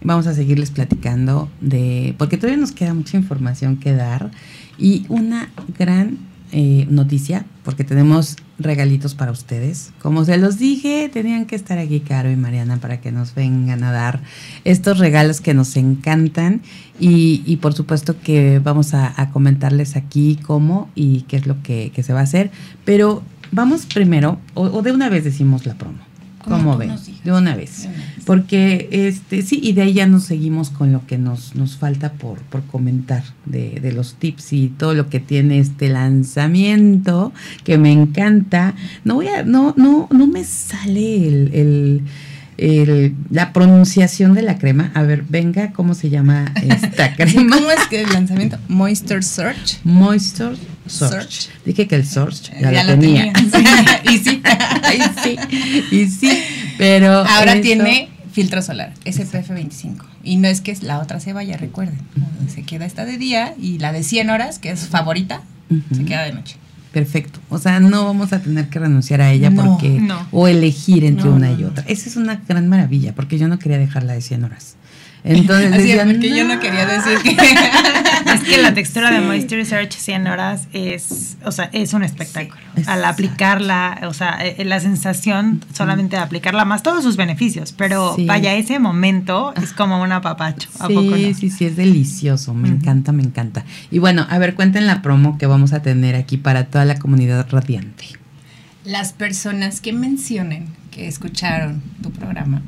[0.05, 4.31] vamos a seguirles platicando de, porque todavía nos queda mucha información que dar
[4.79, 6.19] y una gran
[6.55, 9.93] eh, noticia, porque tenemos regalitos para ustedes.
[10.03, 13.83] Como se los dije, tenían que estar aquí Caro y Mariana para que nos vengan
[13.85, 14.21] a dar
[14.65, 16.61] estos regalos que nos encantan
[17.01, 22.13] y, por supuesto que vamos a, comentarles aquí cómo y qué es lo que, se
[22.13, 22.51] va a hacer.
[22.85, 26.12] Pero vamos primero, o de una vez decimos la promo.
[26.43, 26.89] Como ¿Cómo ven?
[26.89, 27.07] nos.
[27.25, 27.89] De una vez.
[28.27, 32.13] Porque este sí, y de ahí ya nos seguimos con lo que nos, nos falta
[32.15, 37.33] por, por comentar de, de los tips y todo lo que tiene este lanzamiento,
[37.65, 38.75] que me encanta.
[39.05, 42.03] No voy a, no, no, no me sale el, el-
[42.59, 44.91] el- la pronunciación de la crema.
[44.95, 47.57] A ver, venga, ¿cómo se llama esta crema?
[47.57, 48.59] ¿Cómo es que el lanzamiento?
[48.69, 49.79] Moisture Search.
[49.85, 51.13] Moisture Search.
[51.13, 51.49] Search.
[51.65, 53.33] Dije que el Search ya, Ya lo tenía.
[53.33, 54.03] tenía.
[54.13, 54.43] y sí.
[54.93, 55.37] y sí,
[55.91, 56.43] y sí,
[56.79, 60.07] pero Ahora tiene filtro solar, SPF 25.
[60.25, 61.99] Y no es que la otra se vaya, recuerden.
[62.53, 65.43] Se queda esta de día y la de 100 horas, que es favorita,
[65.95, 66.57] se queda de noche.
[66.93, 67.41] Perfecto.
[67.49, 70.27] O sea, no vamos a tener que renunciar a ella No, porque no.
[70.31, 71.85] o elegir entre No, una y otra.
[71.89, 74.77] Esa es una gran maravilla porque yo no quería dejarla de 100 horas.
[75.25, 77.31] Entonces Así es, decía, porque yo no quería decir que.
[78.33, 79.21] Es que la textura de.
[79.21, 82.61] Moisture Search 100 horas es, o sea, es un espectáculo.
[82.77, 87.73] Sí, Al aplicarla, o sea, eh, la sensación solamente de aplicarla más todos sus beneficios,
[87.73, 88.27] pero Sí.
[88.27, 90.69] vaya, ese momento es como un apapacho.
[90.81, 91.35] ¿A Sí, poco no?
[91.35, 92.53] sí, sí, es delicioso.
[92.55, 93.65] Me encanta, me encanta.
[93.93, 96.97] Y bueno, a ver, cuenten la promo que vamos a tener aquí para toda la
[96.99, 98.07] comunidad radiante.
[98.85, 102.63] Las personas que mencionen que escucharon tu programa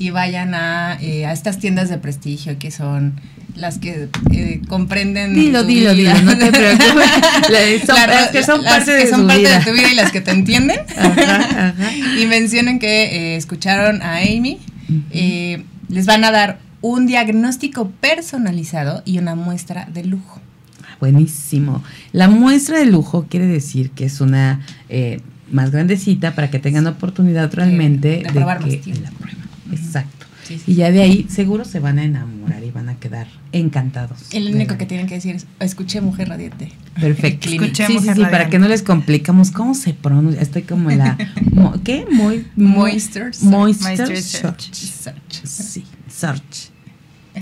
[0.00, 3.20] y vayan a, eh, a estas tiendas de prestigio que son
[3.54, 5.34] las que eh, comprenden.
[5.34, 6.14] Dilo, tu dilo, vida.
[6.14, 7.10] dilo, no te preocupes.
[7.50, 9.58] La- son- las que son las parte que de son su parte vida.
[9.58, 10.78] de tu vida y las que te entienden.
[10.96, 11.92] Ajá, ajá.
[12.18, 14.58] y mencionen que eh, escucharon a Amy,
[15.12, 20.40] eh, les van a dar un diagnóstico personalizado y una muestra de lujo.
[21.00, 21.82] Buenísimo.
[22.12, 26.86] La muestra de lujo quiere decir que es una eh, más grandecita para que tengan
[26.86, 29.02] oportunidad realmente de que tiempo.
[29.02, 29.39] la prueben.
[29.72, 30.26] Exacto.
[30.46, 30.72] Sí, sí.
[30.72, 34.18] Y ya de ahí seguro se van a enamorar y van a quedar encantados.
[34.32, 36.72] El único que tienen que decir es, escuché Mujer Radiante.
[37.00, 37.48] Perfecto.
[37.50, 38.50] Escuché Sí, sí, Mujer sí, para Radiante.
[38.50, 40.40] que no les complicamos cómo se pronuncia.
[40.40, 41.16] Estoy como en la
[41.52, 42.04] mo- ¿qué?
[42.10, 43.30] Muy Moisture.
[43.42, 44.72] Moisture Moisture Search.
[44.72, 44.74] Search.
[44.74, 45.44] Search.
[45.46, 46.70] Sí, search.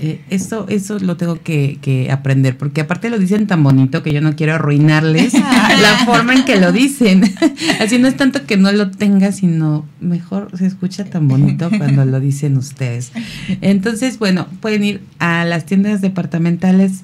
[0.01, 4.13] Eh, eso, eso lo tengo que, que, aprender, porque aparte lo dicen tan bonito que
[4.13, 7.23] yo no quiero arruinarles la forma en que lo dicen.
[7.79, 12.05] Así no es tanto que no lo tenga, sino mejor se escucha tan bonito cuando
[12.05, 13.11] lo dicen ustedes.
[13.61, 17.01] Entonces, bueno, pueden ir a las tiendas departamentales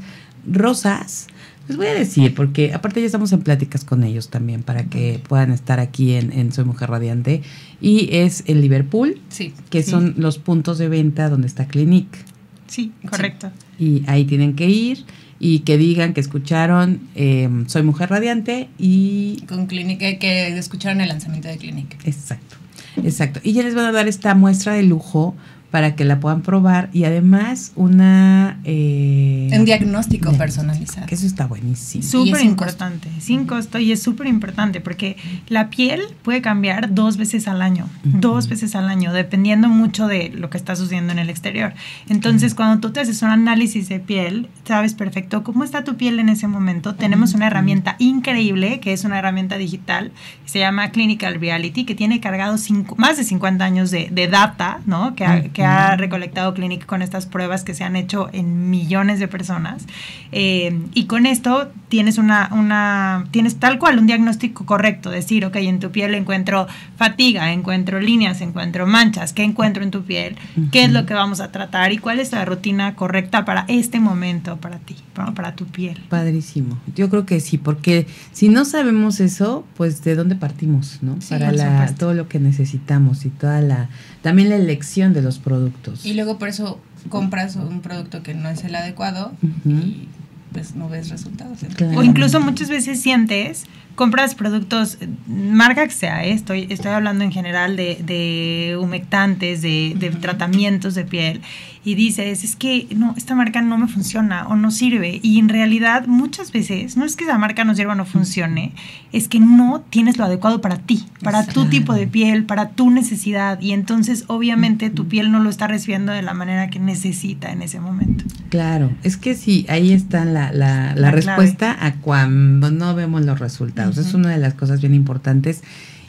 [0.49, 1.27] rosas.
[1.67, 5.19] Les voy a decir, porque aparte ya estamos en pláticas con ellos también para que
[5.27, 7.41] puedan estar aquí en, en Soy Mujer Radiante.
[7.81, 9.51] Y es en Liverpool, Sí.
[9.71, 9.89] que Sí.
[9.91, 12.19] son los puntos de venta donde está Clinique.
[12.67, 13.51] Sí, correcto.
[13.79, 15.05] Y ahí tienen que ir
[15.39, 19.43] y que digan que escucharon eh, Soy Mujer Radiante y...
[19.47, 21.97] Con Clinic, que, que escucharon el lanzamiento de Clinic.
[22.05, 22.55] Exacto,
[23.03, 23.39] exacto.
[23.43, 25.35] Y ya les van a dar esta muestra de lujo
[25.71, 28.59] para que la puedan probar y además una...
[28.63, 31.05] eh, Un diagnóstico personalizado.
[31.07, 32.03] Que eso está buenísimo.
[32.03, 35.17] Súper es importante, sin costo y es súper importante porque
[35.49, 40.29] la piel puede cambiar dos veces al año, dos veces al año, dependiendo mucho de
[40.29, 41.73] lo que está sucediendo en el exterior.
[42.07, 46.19] Entonces, cuando tú te haces un análisis de piel, sabes perfecto cómo está tu piel
[46.19, 46.95] en ese momento.
[46.95, 50.11] Tenemos una herramienta increíble que es una herramienta digital,
[50.43, 54.27] que se llama Clinical Reality, que tiene cargado cinco- más de 50 años de, de
[54.27, 55.15] data, ¿no?
[55.15, 55.25] Que
[55.55, 59.85] que ha recolectado Clinic con estas pruebas que se han hecho en millones de personas.
[60.33, 65.55] Eh, y con esto tienes una, una, tienes tal cual un diagnóstico correcto, decir, ok,
[65.55, 70.35] en tu piel encuentro fatiga, encuentro líneas, encuentro manchas, ¿qué encuentro en tu piel?
[70.73, 71.93] ¿Qué es lo que vamos a tratar?
[71.93, 76.03] ¿Y cuál es la rutina correcta para este momento, para ti, para, para tu piel?
[76.09, 76.77] Padrísimo.
[76.95, 81.21] Yo creo que sí, porque si no sabemos eso, pues de dónde partimos, ¿no?
[81.21, 83.87] Sí, Para la, todo lo que necesitamos y toda la,
[84.21, 86.05] también la elección de los productos.
[86.05, 89.31] Y luego por eso compras un producto que no es el adecuado
[89.63, 90.09] y
[90.51, 91.59] pues no ves resultados.
[91.75, 91.99] Claro.
[91.99, 97.31] O incluso muchas veces sientes, compras productos, marca que sea, eh, estoy, estoy hablando en
[97.31, 101.41] general de, de humectantes, de, de tratamientos de piel,
[101.85, 105.19] y dices, es que no, esta marca no me funciona o no sirve.
[105.21, 108.73] Y en realidad muchas veces no es que esa marca no sirva o no funcione,
[109.13, 112.89] es que no tienes lo adecuado para ti, para tu tipo de piel, para tu
[112.89, 113.61] necesidad.
[113.61, 117.61] Y entonces obviamente tu piel no lo está recibiendo de la manera que necesita en
[117.61, 118.25] ese momento.
[118.49, 121.21] Claro, es que sí, ahí está la, la, la La clave.
[121.43, 123.97] respuesta a cuando no vemos los resultados.
[123.97, 125.61] Es una de las cosas bien importantes.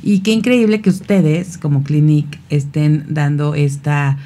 [0.03, 4.19] Y qué increíble que ustedes, como Clinic, estén dando esta,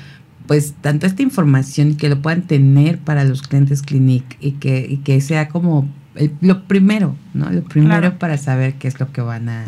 [0.50, 4.84] pues, tanto esta información y que lo puedan tener para los clientes Clinic y que,
[4.90, 7.48] y que sea como el- lo primero, ¿no?
[7.52, 8.18] Lo primero Claro.
[8.18, 9.62] para saber qué es lo que van a,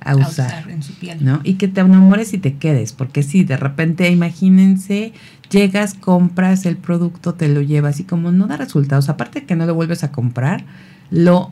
[0.00, 0.46] a a usar.
[0.60, 1.18] usar en su piel.
[1.24, 1.40] ¿no?
[1.42, 5.12] Y que te enamores y te quedes, porque si de repente, imagínense,
[5.50, 9.56] llegas, compras el producto, te lo llevas y como no da resultados, aparte de que
[9.56, 10.64] no lo vuelves a comprar,
[11.10, 11.50] lo,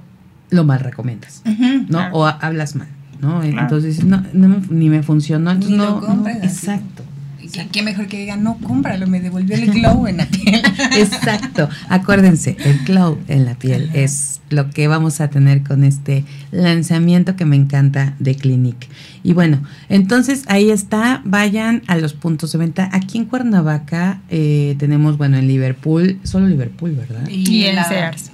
[0.51, 1.43] lo mal recomiendas.
[1.45, 1.87] ¿no?
[1.89, 2.15] Claro.
[2.17, 2.87] O ha- hablas mal,
[3.21, 3.41] ¿no?
[3.41, 3.61] Claro.
[3.63, 6.47] Entonces, no, no ni me funcionó, Ni lo no, no, compres así.
[6.47, 7.03] exacto.
[7.47, 10.63] Y qué- qué mejor que digan, no, cómpralo, me devolvió el glow en la piel.
[10.97, 11.69] Exacto.
[11.89, 13.99] Acuérdense, el glow en la piel Ajá.
[13.99, 18.89] es lo que vamos a tener con este lanzamiento que me encanta de Clinic.
[19.23, 21.21] Y bueno, entonces ahí está.
[21.25, 22.89] Vayan a los puntos de venta.
[22.93, 27.29] Aquí en Cuernavaca eh, tenemos, bueno, en Liverpool, solo Liverpool, ¿verdad?
[27.29, 28.31] Y en Sears.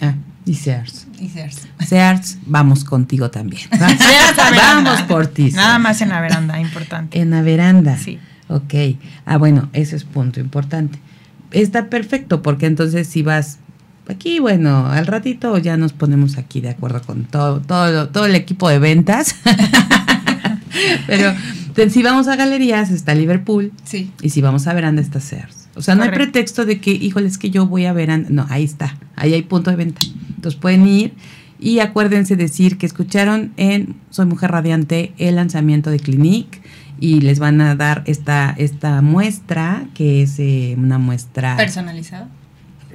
[0.00, 1.06] Ah, y Sears.
[1.20, 1.62] Y Sears.
[1.84, 3.62] Sears, vamos contigo también.
[3.70, 5.50] Sears vamos por ti.
[5.52, 7.18] Nada más en la veranda, importante.
[7.20, 7.96] En la veranda.
[7.98, 8.18] Sí.
[8.48, 8.74] Ok.
[9.24, 10.98] Ah, bueno, ese es punto importante.
[11.50, 13.58] Está perfecto, porque entonces si vas
[14.08, 18.34] aquí, bueno, al ratito ya nos ponemos aquí de acuerdo con todo, todo, todo el
[18.34, 19.34] equipo de ventas.
[21.06, 21.32] Pero
[21.74, 24.10] te- si vamos a galerías está Liverpool Sí.
[24.22, 25.68] y si vamos a veranda está Sears.
[25.74, 28.28] O sea, no hay pretexto de que, híjole, es que yo voy a veranda.
[28.30, 28.96] No, ahí está.
[29.14, 30.00] Ahí hay punto de venta.
[30.34, 31.12] Entonces pueden ir
[31.58, 36.60] y acuérdense decir que escucharon en Soy Mujer Radiante el lanzamiento de Clinique
[36.98, 42.26] y les van a dar esta, esta muestra que es eh, una muestra, Personalizado.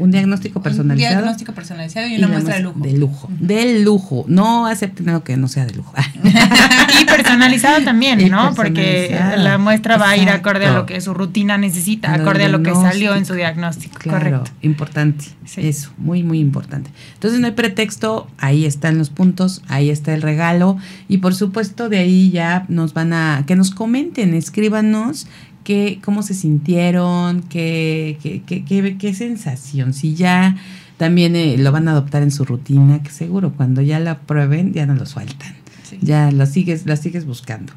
[0.02, 1.16] Un diagnóstico personalizado.
[1.16, 2.80] Un diagnóstico personalizado y una muestra de lujo.
[2.80, 3.30] De lujo.
[3.40, 4.26] De lujo.
[4.28, 5.94] No acepten algo que no sea de lujo.
[7.02, 8.54] Y personalizado también, Y ¿no?
[8.54, 12.50] Porque la muestra va a ir acorde a lo que su rutina necesita, acorde a
[12.50, 13.52] lo que salió en su diagnóstico.
[13.52, 14.00] diagnóstico.
[14.00, 14.52] Claro, Correcto.
[14.62, 15.26] importante.
[15.46, 15.68] Sí.
[15.68, 16.90] Eso, muy, muy importante.
[17.14, 21.90] Entonces no hay pretexto, ahí están los puntos, ahí está el regalo y por supuesto
[21.90, 25.28] de ahí ya nos van a, que nos comenten, escríbanos
[25.64, 30.56] que, cómo se sintieron, qué, qué, qué, qué, qué sensación, si ya
[30.98, 34.74] también eh, lo van a adoptar en su rutina, que seguro cuando ya la prueben
[34.74, 35.98] ya no lo sueltan Sí.
[36.02, 37.74] ya lo sigues, la sigues buscando.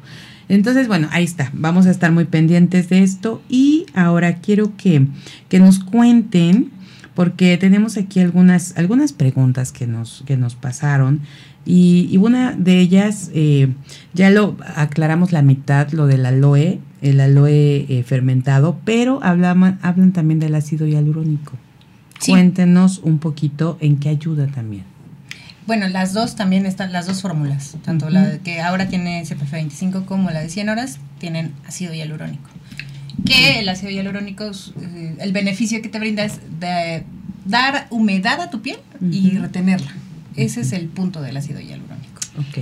[0.47, 1.49] Entonces, bueno, ahí está.
[1.53, 3.41] Vamos a estar muy pendientes de esto.
[3.49, 5.07] Y ahora quiero que,
[5.49, 6.71] que nos cuenten,
[7.13, 11.21] porque tenemos aquí algunas, algunas preguntas que nos, que nos pasaron.
[11.65, 13.73] Y, una de ellas, eh,
[14.13, 20.11] ya lo aclaramos la mitad, lo del aloe, el aloe eh, fermentado, pero hablan, hablan
[20.13, 21.53] también del ácido hialurónico.
[22.25, 24.83] Cuéntenos un poquito en qué ayuda también.
[25.67, 30.05] Bueno, las dos también están, las dos fórmulas, tanto la que ahora tiene CPF 25
[30.05, 32.49] como la de 100 horas, tienen ácido hialurónico.
[33.25, 37.03] Que el ácido hialurónico, eh, el beneficio que te brinda es de
[37.45, 38.77] dar humedad a tu piel
[39.11, 39.91] y retenerla.
[40.35, 42.04] Ese es el punto del ácido hialurónico.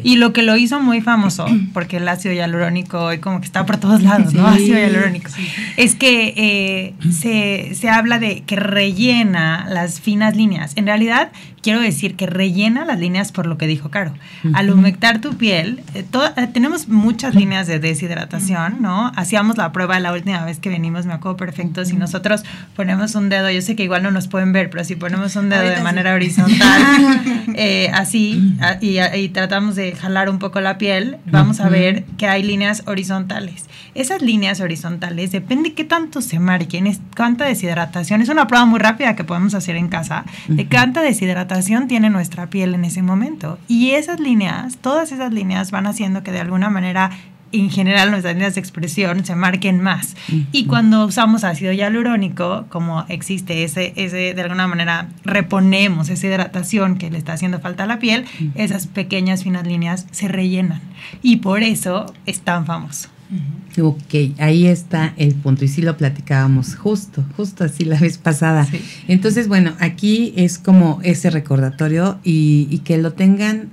[0.03, 3.65] Y lo que lo hizo muy famoso, porque el ácido hialurónico hoy como que está
[3.65, 4.47] por todos lados, ¿no?
[4.47, 5.32] Ácido hialurónico.
[5.78, 10.74] Es que eh, se, se habla de que rellena las finas líneas.
[10.76, 11.32] En realidad,
[11.64, 14.14] quiero decir que rellena las líneas por lo que dijo Caro.
[14.53, 16.05] Al humectar tu piel, eh,
[16.36, 19.11] eh, tenemos muchas líneas de deshidratación, ¿no?
[19.16, 22.43] Hacíamos la prueba la última vez que venimos, me acuerdo perfecto, si nosotros
[22.76, 25.49] ponemos un dedo, yo sé que igual no nos pueden ver, pero si ponemos un
[25.49, 26.82] dedo de manera horizontal,
[27.55, 32.43] eh, así, y, tratamos de jalar un poco la piel, vamos a ver que hay
[32.43, 33.66] líneas horizontales.
[33.95, 38.80] Esas líneas horizontales, depende qué tanto se marquen, es cuánta deshidratación, es una prueba muy
[38.80, 41.53] rápida que podemos hacer en casa, de cuánta deshidratación
[41.88, 43.60] tiene nuestra piel en ese momento.
[43.68, 47.12] Y esas líneas, todas esas líneas van haciendo que de alguna manera
[47.54, 50.16] en general nuestras líneas de expresión se marquen más.
[50.51, 56.97] Y cuando usamos ácido hialurónico, como existe ese, ese, de alguna manera, reponemos esa hidratación
[56.97, 58.26] que le está haciendo falta a la piel,
[58.56, 60.82] esas pequeñas finas líneas se rellenan.
[61.22, 63.12] Y por eso es tan famoso.
[63.82, 65.66] Ok, ahí está el punto.
[65.66, 68.68] Y sí lo platicábamos justo, justo así la vez pasada.
[69.08, 73.70] Entonces, bueno, aquí es como ese recordatorio y, que lo tengan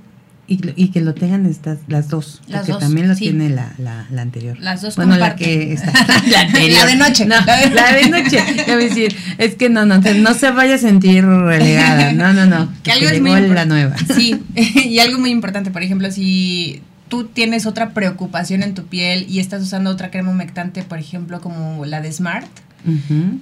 [0.47, 4.57] y, que lo tengan estas las dos, las porque también lo tiene la, la, anterior.
[4.59, 5.93] Las dos Bueno, la que está,
[6.27, 6.49] la.
[6.49, 7.25] La de noche.
[7.25, 8.43] No, la de noche.
[8.75, 12.11] decir, es que no, no, no se vaya a sentir relegada.
[12.11, 12.71] No, no, no.
[12.83, 13.95] Que algo es muy la nueva.
[14.15, 16.81] Sí, y algo muy importante, por ejemplo, si
[17.11, 21.41] tú tienes otra preocupación en tu piel y estás usando otra crema humectante, por ejemplo,
[21.41, 22.47] como la de Smart,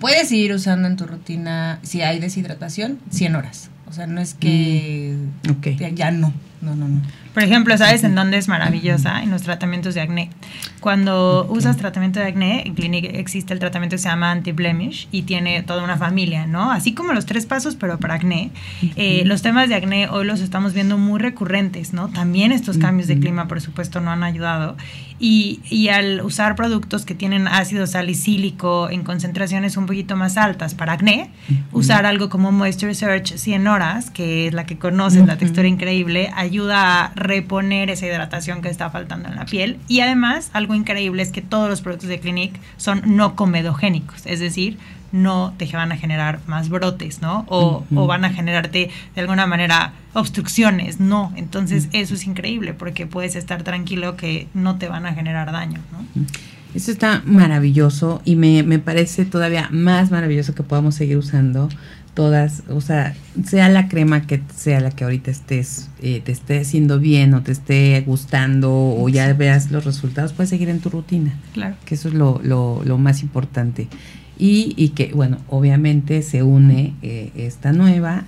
[0.01, 3.69] puedes ir usando en tu rutina, si hay deshidratación, 100 horas.
[3.87, 7.01] O sea, no es que mm, ya no, no, no, no.
[7.39, 9.23] Por ejemplo, ¿sabes en dónde es maravillosa?
[9.23, 10.29] En los tratamientos de acné.
[10.81, 15.21] Cuando usas tratamiento de acné, en Clinic existe el tratamiento que se llama anti-blemish y
[15.21, 16.69] tiene toda una familia, ¿no?
[16.69, 18.51] Así como los tres pasos, pero para acné.
[18.97, 22.09] Eh, los temas de acné hoy los estamos viendo muy recurrentes, ¿no?
[22.09, 24.75] También estos cambios de clima, por supuesto, no han ayudado.
[25.21, 30.75] Y, y, al usar productos que tienen ácido salicílico en concentraciones un poquito más altas
[30.75, 31.29] para acné,
[31.73, 36.31] usar algo como Moisture Search 100 horas, que es la que conoces, la textura increíble,
[36.33, 39.77] ayuda a reponer esa hidratación que está faltando en la piel.
[39.87, 44.39] Y además, algo increíble es que todos los productos de Clinique son no comedogénicos, es
[44.39, 44.77] decir,
[45.11, 47.45] no te van a generar más brotes, ¿no?
[47.47, 51.31] O, van a generarte de alguna manera obstrucciones, no.
[51.35, 55.79] Entonces eso es increíble porque puedes estar tranquilo que no te van a generar daño,
[55.91, 56.25] ¿no?
[56.75, 61.69] Eso está maravilloso y me, me parece todavía más maravilloso que podamos seguir usando
[62.13, 66.59] todas, o sea, sea la crema que sea la que ahorita estés, eh, te esté
[66.59, 70.89] haciendo bien o te esté gustando o ya veas los resultados, puedes seguir en tu
[70.89, 71.33] rutina.
[71.53, 71.75] Claro.
[71.85, 73.87] Que eso es lo, lo, lo más importante.
[74.41, 78.23] Y, y, que, bueno, obviamente se une eh, esta nueva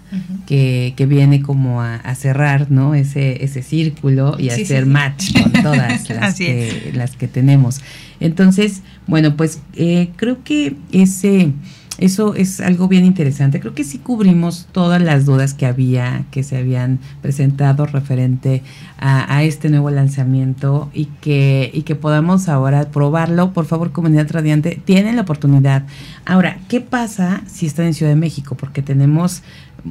[0.45, 2.95] que, que, viene como a, cerrar, ¿no?
[2.95, 7.79] Ese, ese círculo y a hacer match con todas las, que, las que tenemos.
[8.19, 11.53] Entonces, bueno, pues eh, creo que ese
[12.01, 13.59] eso es algo bien interesante.
[13.59, 18.63] Creo que sí cubrimos todas las dudas que había, que se habían presentado referente
[18.97, 23.53] a, este nuevo lanzamiento y que, y que podamos ahora probarlo.
[23.53, 25.83] Por favor, comunidad radiante, tienen la oportunidad.
[26.25, 28.55] Ahora, ¿qué pasa si están en Ciudad de México?
[28.55, 29.43] Porque tenemos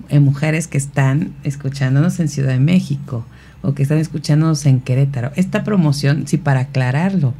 [0.08, 3.24] eh, mujeres que están escuchándonos en Ciudad de México
[3.62, 5.30] o que están escuchándonos en Querétaro.
[5.36, 7.34] Esta promoción, sí, para aclararlo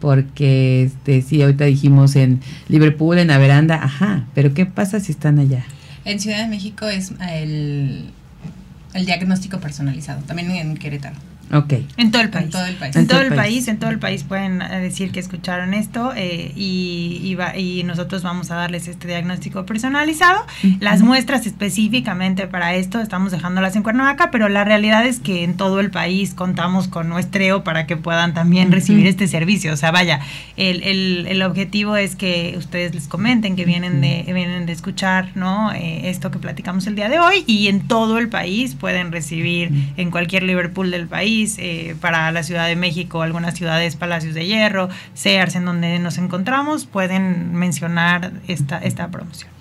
[0.00, 5.12] porque este sí ahorita dijimos en Liverpool en la veranda ajá pero qué pasa si
[5.12, 5.64] están allá
[6.04, 8.10] en Ciudad de México es el
[8.94, 11.16] el diagnóstico personalizado también en Querétaro
[11.52, 11.74] Ok.
[11.96, 12.44] En todo el país.
[12.44, 12.96] En todo el país.
[12.96, 13.68] En, todo, el país.
[13.68, 18.50] en todo el país pueden eh, decir que escucharon esto eh, y, y, nosotros vamos
[18.50, 20.44] a darles este diagnóstico personalizado.
[20.80, 25.56] Las muestras específicamente para esto estamos dejándolas en Cuernavaca, pero la realidad es que en
[25.56, 29.72] todo el país contamos con muestreo para que puedan también recibir este servicio.
[29.72, 30.20] O sea, vaya,
[30.56, 35.30] el, el, el, objetivo es que ustedes les comenten que vienen de, vienen de escuchar
[35.34, 35.72] ¿no?
[35.72, 39.70] Eh, esto que platicamos el día de hoy y en todo el país pueden recibir
[39.96, 44.46] en cualquier Liverpool del país eh, para la Ciudad de México, algunas ciudades, Palacios de
[44.46, 49.57] Hierro, Sears, en donde nos encontramos, pueden mencionar esta, esta promoción.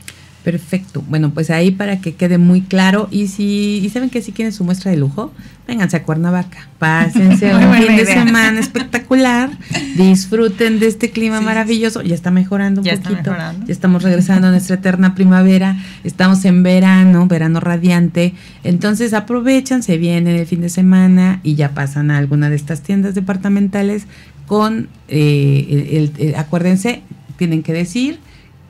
[0.48, 1.04] Perfecto.
[1.10, 3.10] Bueno, pues ahí para que quede muy claro.
[3.12, 5.34] Y si y saben que si quieren su muestra de lujo,
[5.68, 6.70] vénganse a Cuernavaca.
[6.80, 9.50] Pásense un fin de semana espectacular.
[9.98, 12.02] Disfruten de este clima maravilloso.
[12.02, 13.10] Ya está mejorando un ya poquito.
[13.10, 13.66] Está mejorando.
[13.66, 15.76] Ya estamos regresando a nuestra eterna primavera.
[16.06, 18.34] Estamos en verano, verano radiante.
[18.64, 22.84] Entonces aprovechan, se vienen el fin de semana y ya pasan a alguna de estas
[22.84, 24.06] tiendas departamentales
[24.46, 27.02] con, eh, el, el, acuérdense,
[27.36, 28.20] tienen que decir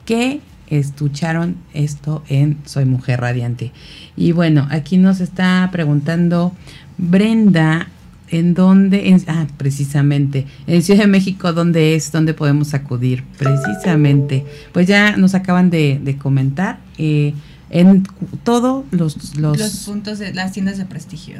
[0.04, 3.72] que escucharon esto en Soy Mujer Radiante.
[4.16, 6.52] Y bueno, aquí nos está preguntando
[6.96, 7.88] Brenda,
[8.28, 9.16] ¿en dónde?
[9.26, 12.12] Ah, precisamente, en Ciudad de México, ¿dónde es?
[12.12, 13.24] ¿Dónde podemos acudir?
[13.38, 14.44] Precisamente.
[14.72, 16.78] Pues ya nos acaban de, de comentar.
[16.98, 17.34] Eh,
[17.70, 18.04] en
[18.44, 21.36] todos los, los, los puntos de las tiendas de prestigio.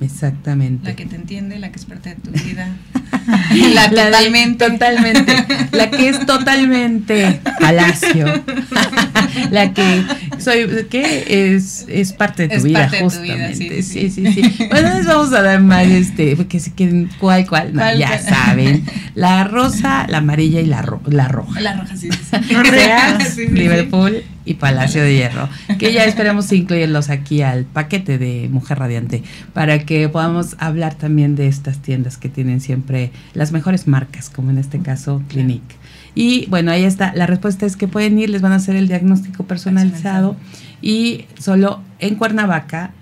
[0.00, 0.90] Exactamente.
[0.90, 2.68] La que te entiende, la que es parte de tu vida.
[3.72, 4.64] la, la totalmente.
[4.64, 5.46] De, totalmente.
[5.72, 8.26] La que es totalmente palacio.
[9.50, 10.04] la que
[10.38, 13.42] soy, que es, es parte de tu es vida, parte justamente.
[13.42, 14.68] De tu vida, sí, sí, sí, sí.
[14.70, 18.18] Bueno, les vamos a dar más, este, porque si quieren, cuál, cuál, no, ¿Cuál, ya
[18.18, 18.84] saben.
[19.14, 21.60] La rosa, la amarilla y la, ro la roja.
[21.60, 22.08] La roja, sí.
[22.10, 22.54] sí.
[22.70, 25.48] Seas, Sí, sí, Liverpool y Palacio de Hierro.
[25.78, 29.22] Que ya esperamos incluirlos aquí al paquete de Mujer Radiante
[29.52, 34.50] para que podamos hablar también de estas tiendas que tienen siempre las mejores marcas, como
[34.50, 35.76] en este caso Clinique.
[36.14, 37.12] Y bueno, ahí está.
[37.14, 40.34] La respuesta es que pueden ir, les van a hacer el diagnóstico personalizado
[40.80, 42.92] y solo en Cuernavaca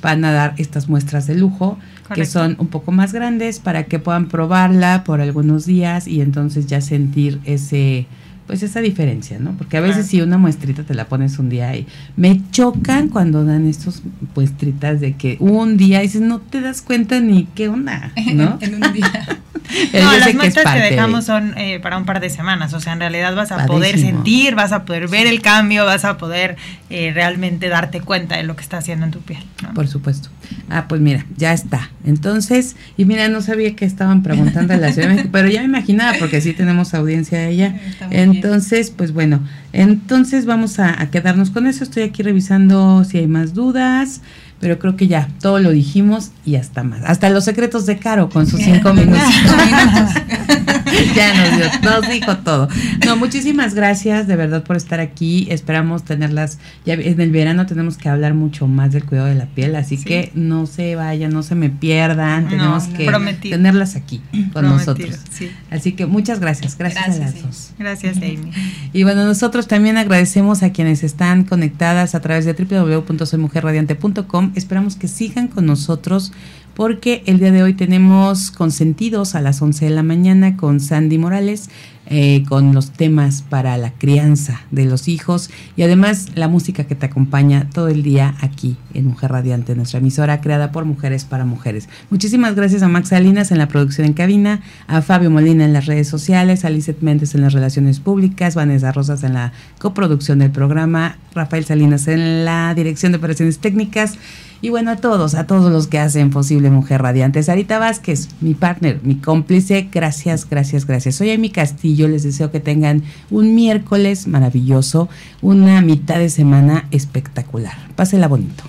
[0.00, 2.14] van a dar estas muestras de lujo Correcto.
[2.14, 6.66] que son un poco más grandes para que puedan probarla por algunos días y entonces
[6.66, 8.06] ya sentir ese
[8.46, 9.52] pues esa diferencia, ¿no?
[9.52, 11.86] Porque a veces si una muestrita te la pones un día y
[12.16, 14.02] me chocan cuando dan estos
[14.34, 18.58] muestritas de que un día dices no te das cuenta ni qué onda, ¿no?
[18.60, 19.26] en un día.
[19.94, 22.92] no, las muestras que, que dejamos son eh, para un par de semanas, o sea,
[22.92, 23.78] en realidad vas a Padísimo.
[23.78, 26.56] poder sentir, vas a poder ver el cambio, vas a poder
[26.96, 29.42] eh, realmente darte cuenta de lo que está haciendo en tu piel.
[29.64, 29.74] ¿no?
[29.74, 30.28] Por supuesto.
[30.70, 31.90] Ah, pues mira, ya está.
[32.06, 35.62] Entonces, y mira, no sabía que estaban preguntando en la Ciudad de México, pero ya
[35.62, 37.80] me imaginaba porque sí tenemos audiencia de allá.
[38.10, 38.96] Entonces, bien.
[38.96, 39.40] pues bueno,
[39.72, 41.82] entonces vamos a, a quedarnos con eso.
[41.82, 44.20] Estoy aquí revisando si hay más dudas
[44.60, 47.02] pero creo que ya todo lo dijimos y hasta más.
[47.04, 49.20] Hasta los secretos de Caro con sus cinco minutos.
[51.14, 52.68] ya nos, dio, nos dijo todo.
[53.04, 55.46] No, muchísimas gracias de verdad por estar aquí.
[55.50, 56.58] Esperamos tenerlas.
[56.84, 59.96] Ya en el verano tenemos que hablar mucho más del cuidado de la piel, así
[59.96, 60.04] sí.
[60.04, 62.48] que no se vayan, no se me pierdan.
[62.48, 63.56] Tenemos no, que prometido.
[63.56, 65.20] tenerlas aquí con prometido, nosotros.
[65.30, 65.50] Sí.
[65.70, 66.76] Así que muchas gracias.
[66.78, 67.72] Gracias, gracias a las dos.
[67.78, 68.50] Gracias, Amy.
[68.92, 75.08] Y bueno, nosotros también agradecemos a quienes están conectadas a través de www.soymujerradiante.com Esperamos que
[75.08, 76.32] sigan con nosotros
[76.74, 81.18] porque el día de hoy tenemos consentidos a las 11 de la mañana con Sandy
[81.18, 81.70] Morales,
[82.06, 86.94] eh, con los temas para la crianza de los hijos y además la música que
[86.94, 91.46] te acompaña todo el día aquí en Mujer Radiante, nuestra emisora creada por mujeres para
[91.46, 91.88] mujeres.
[92.10, 95.86] Muchísimas gracias a Max Salinas en la producción en cabina, a Fabio Molina en las
[95.86, 100.50] redes sociales, a Lizeth Méndez en las relaciones públicas, Vanessa Rosas en la coproducción del
[100.50, 104.18] programa, Rafael Salinas en la dirección de operaciones técnicas.
[104.60, 107.42] Y bueno, a todos, a todos los que hacen posible Mujer Radiante.
[107.42, 111.16] Sarita Vázquez, mi partner, mi cómplice, gracias, gracias, gracias.
[111.16, 115.08] Soy Amy Castillo, les deseo que tengan un miércoles maravilloso,
[115.42, 117.74] una mitad de semana espectacular.
[117.94, 118.64] Pásela bonito.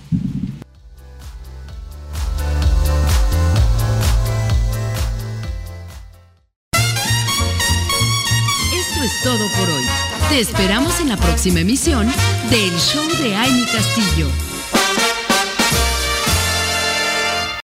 [8.74, 9.84] Esto es todo por hoy.
[10.30, 12.08] Te esperamos en la próxima emisión
[12.50, 14.55] del Show de Amy Castillo.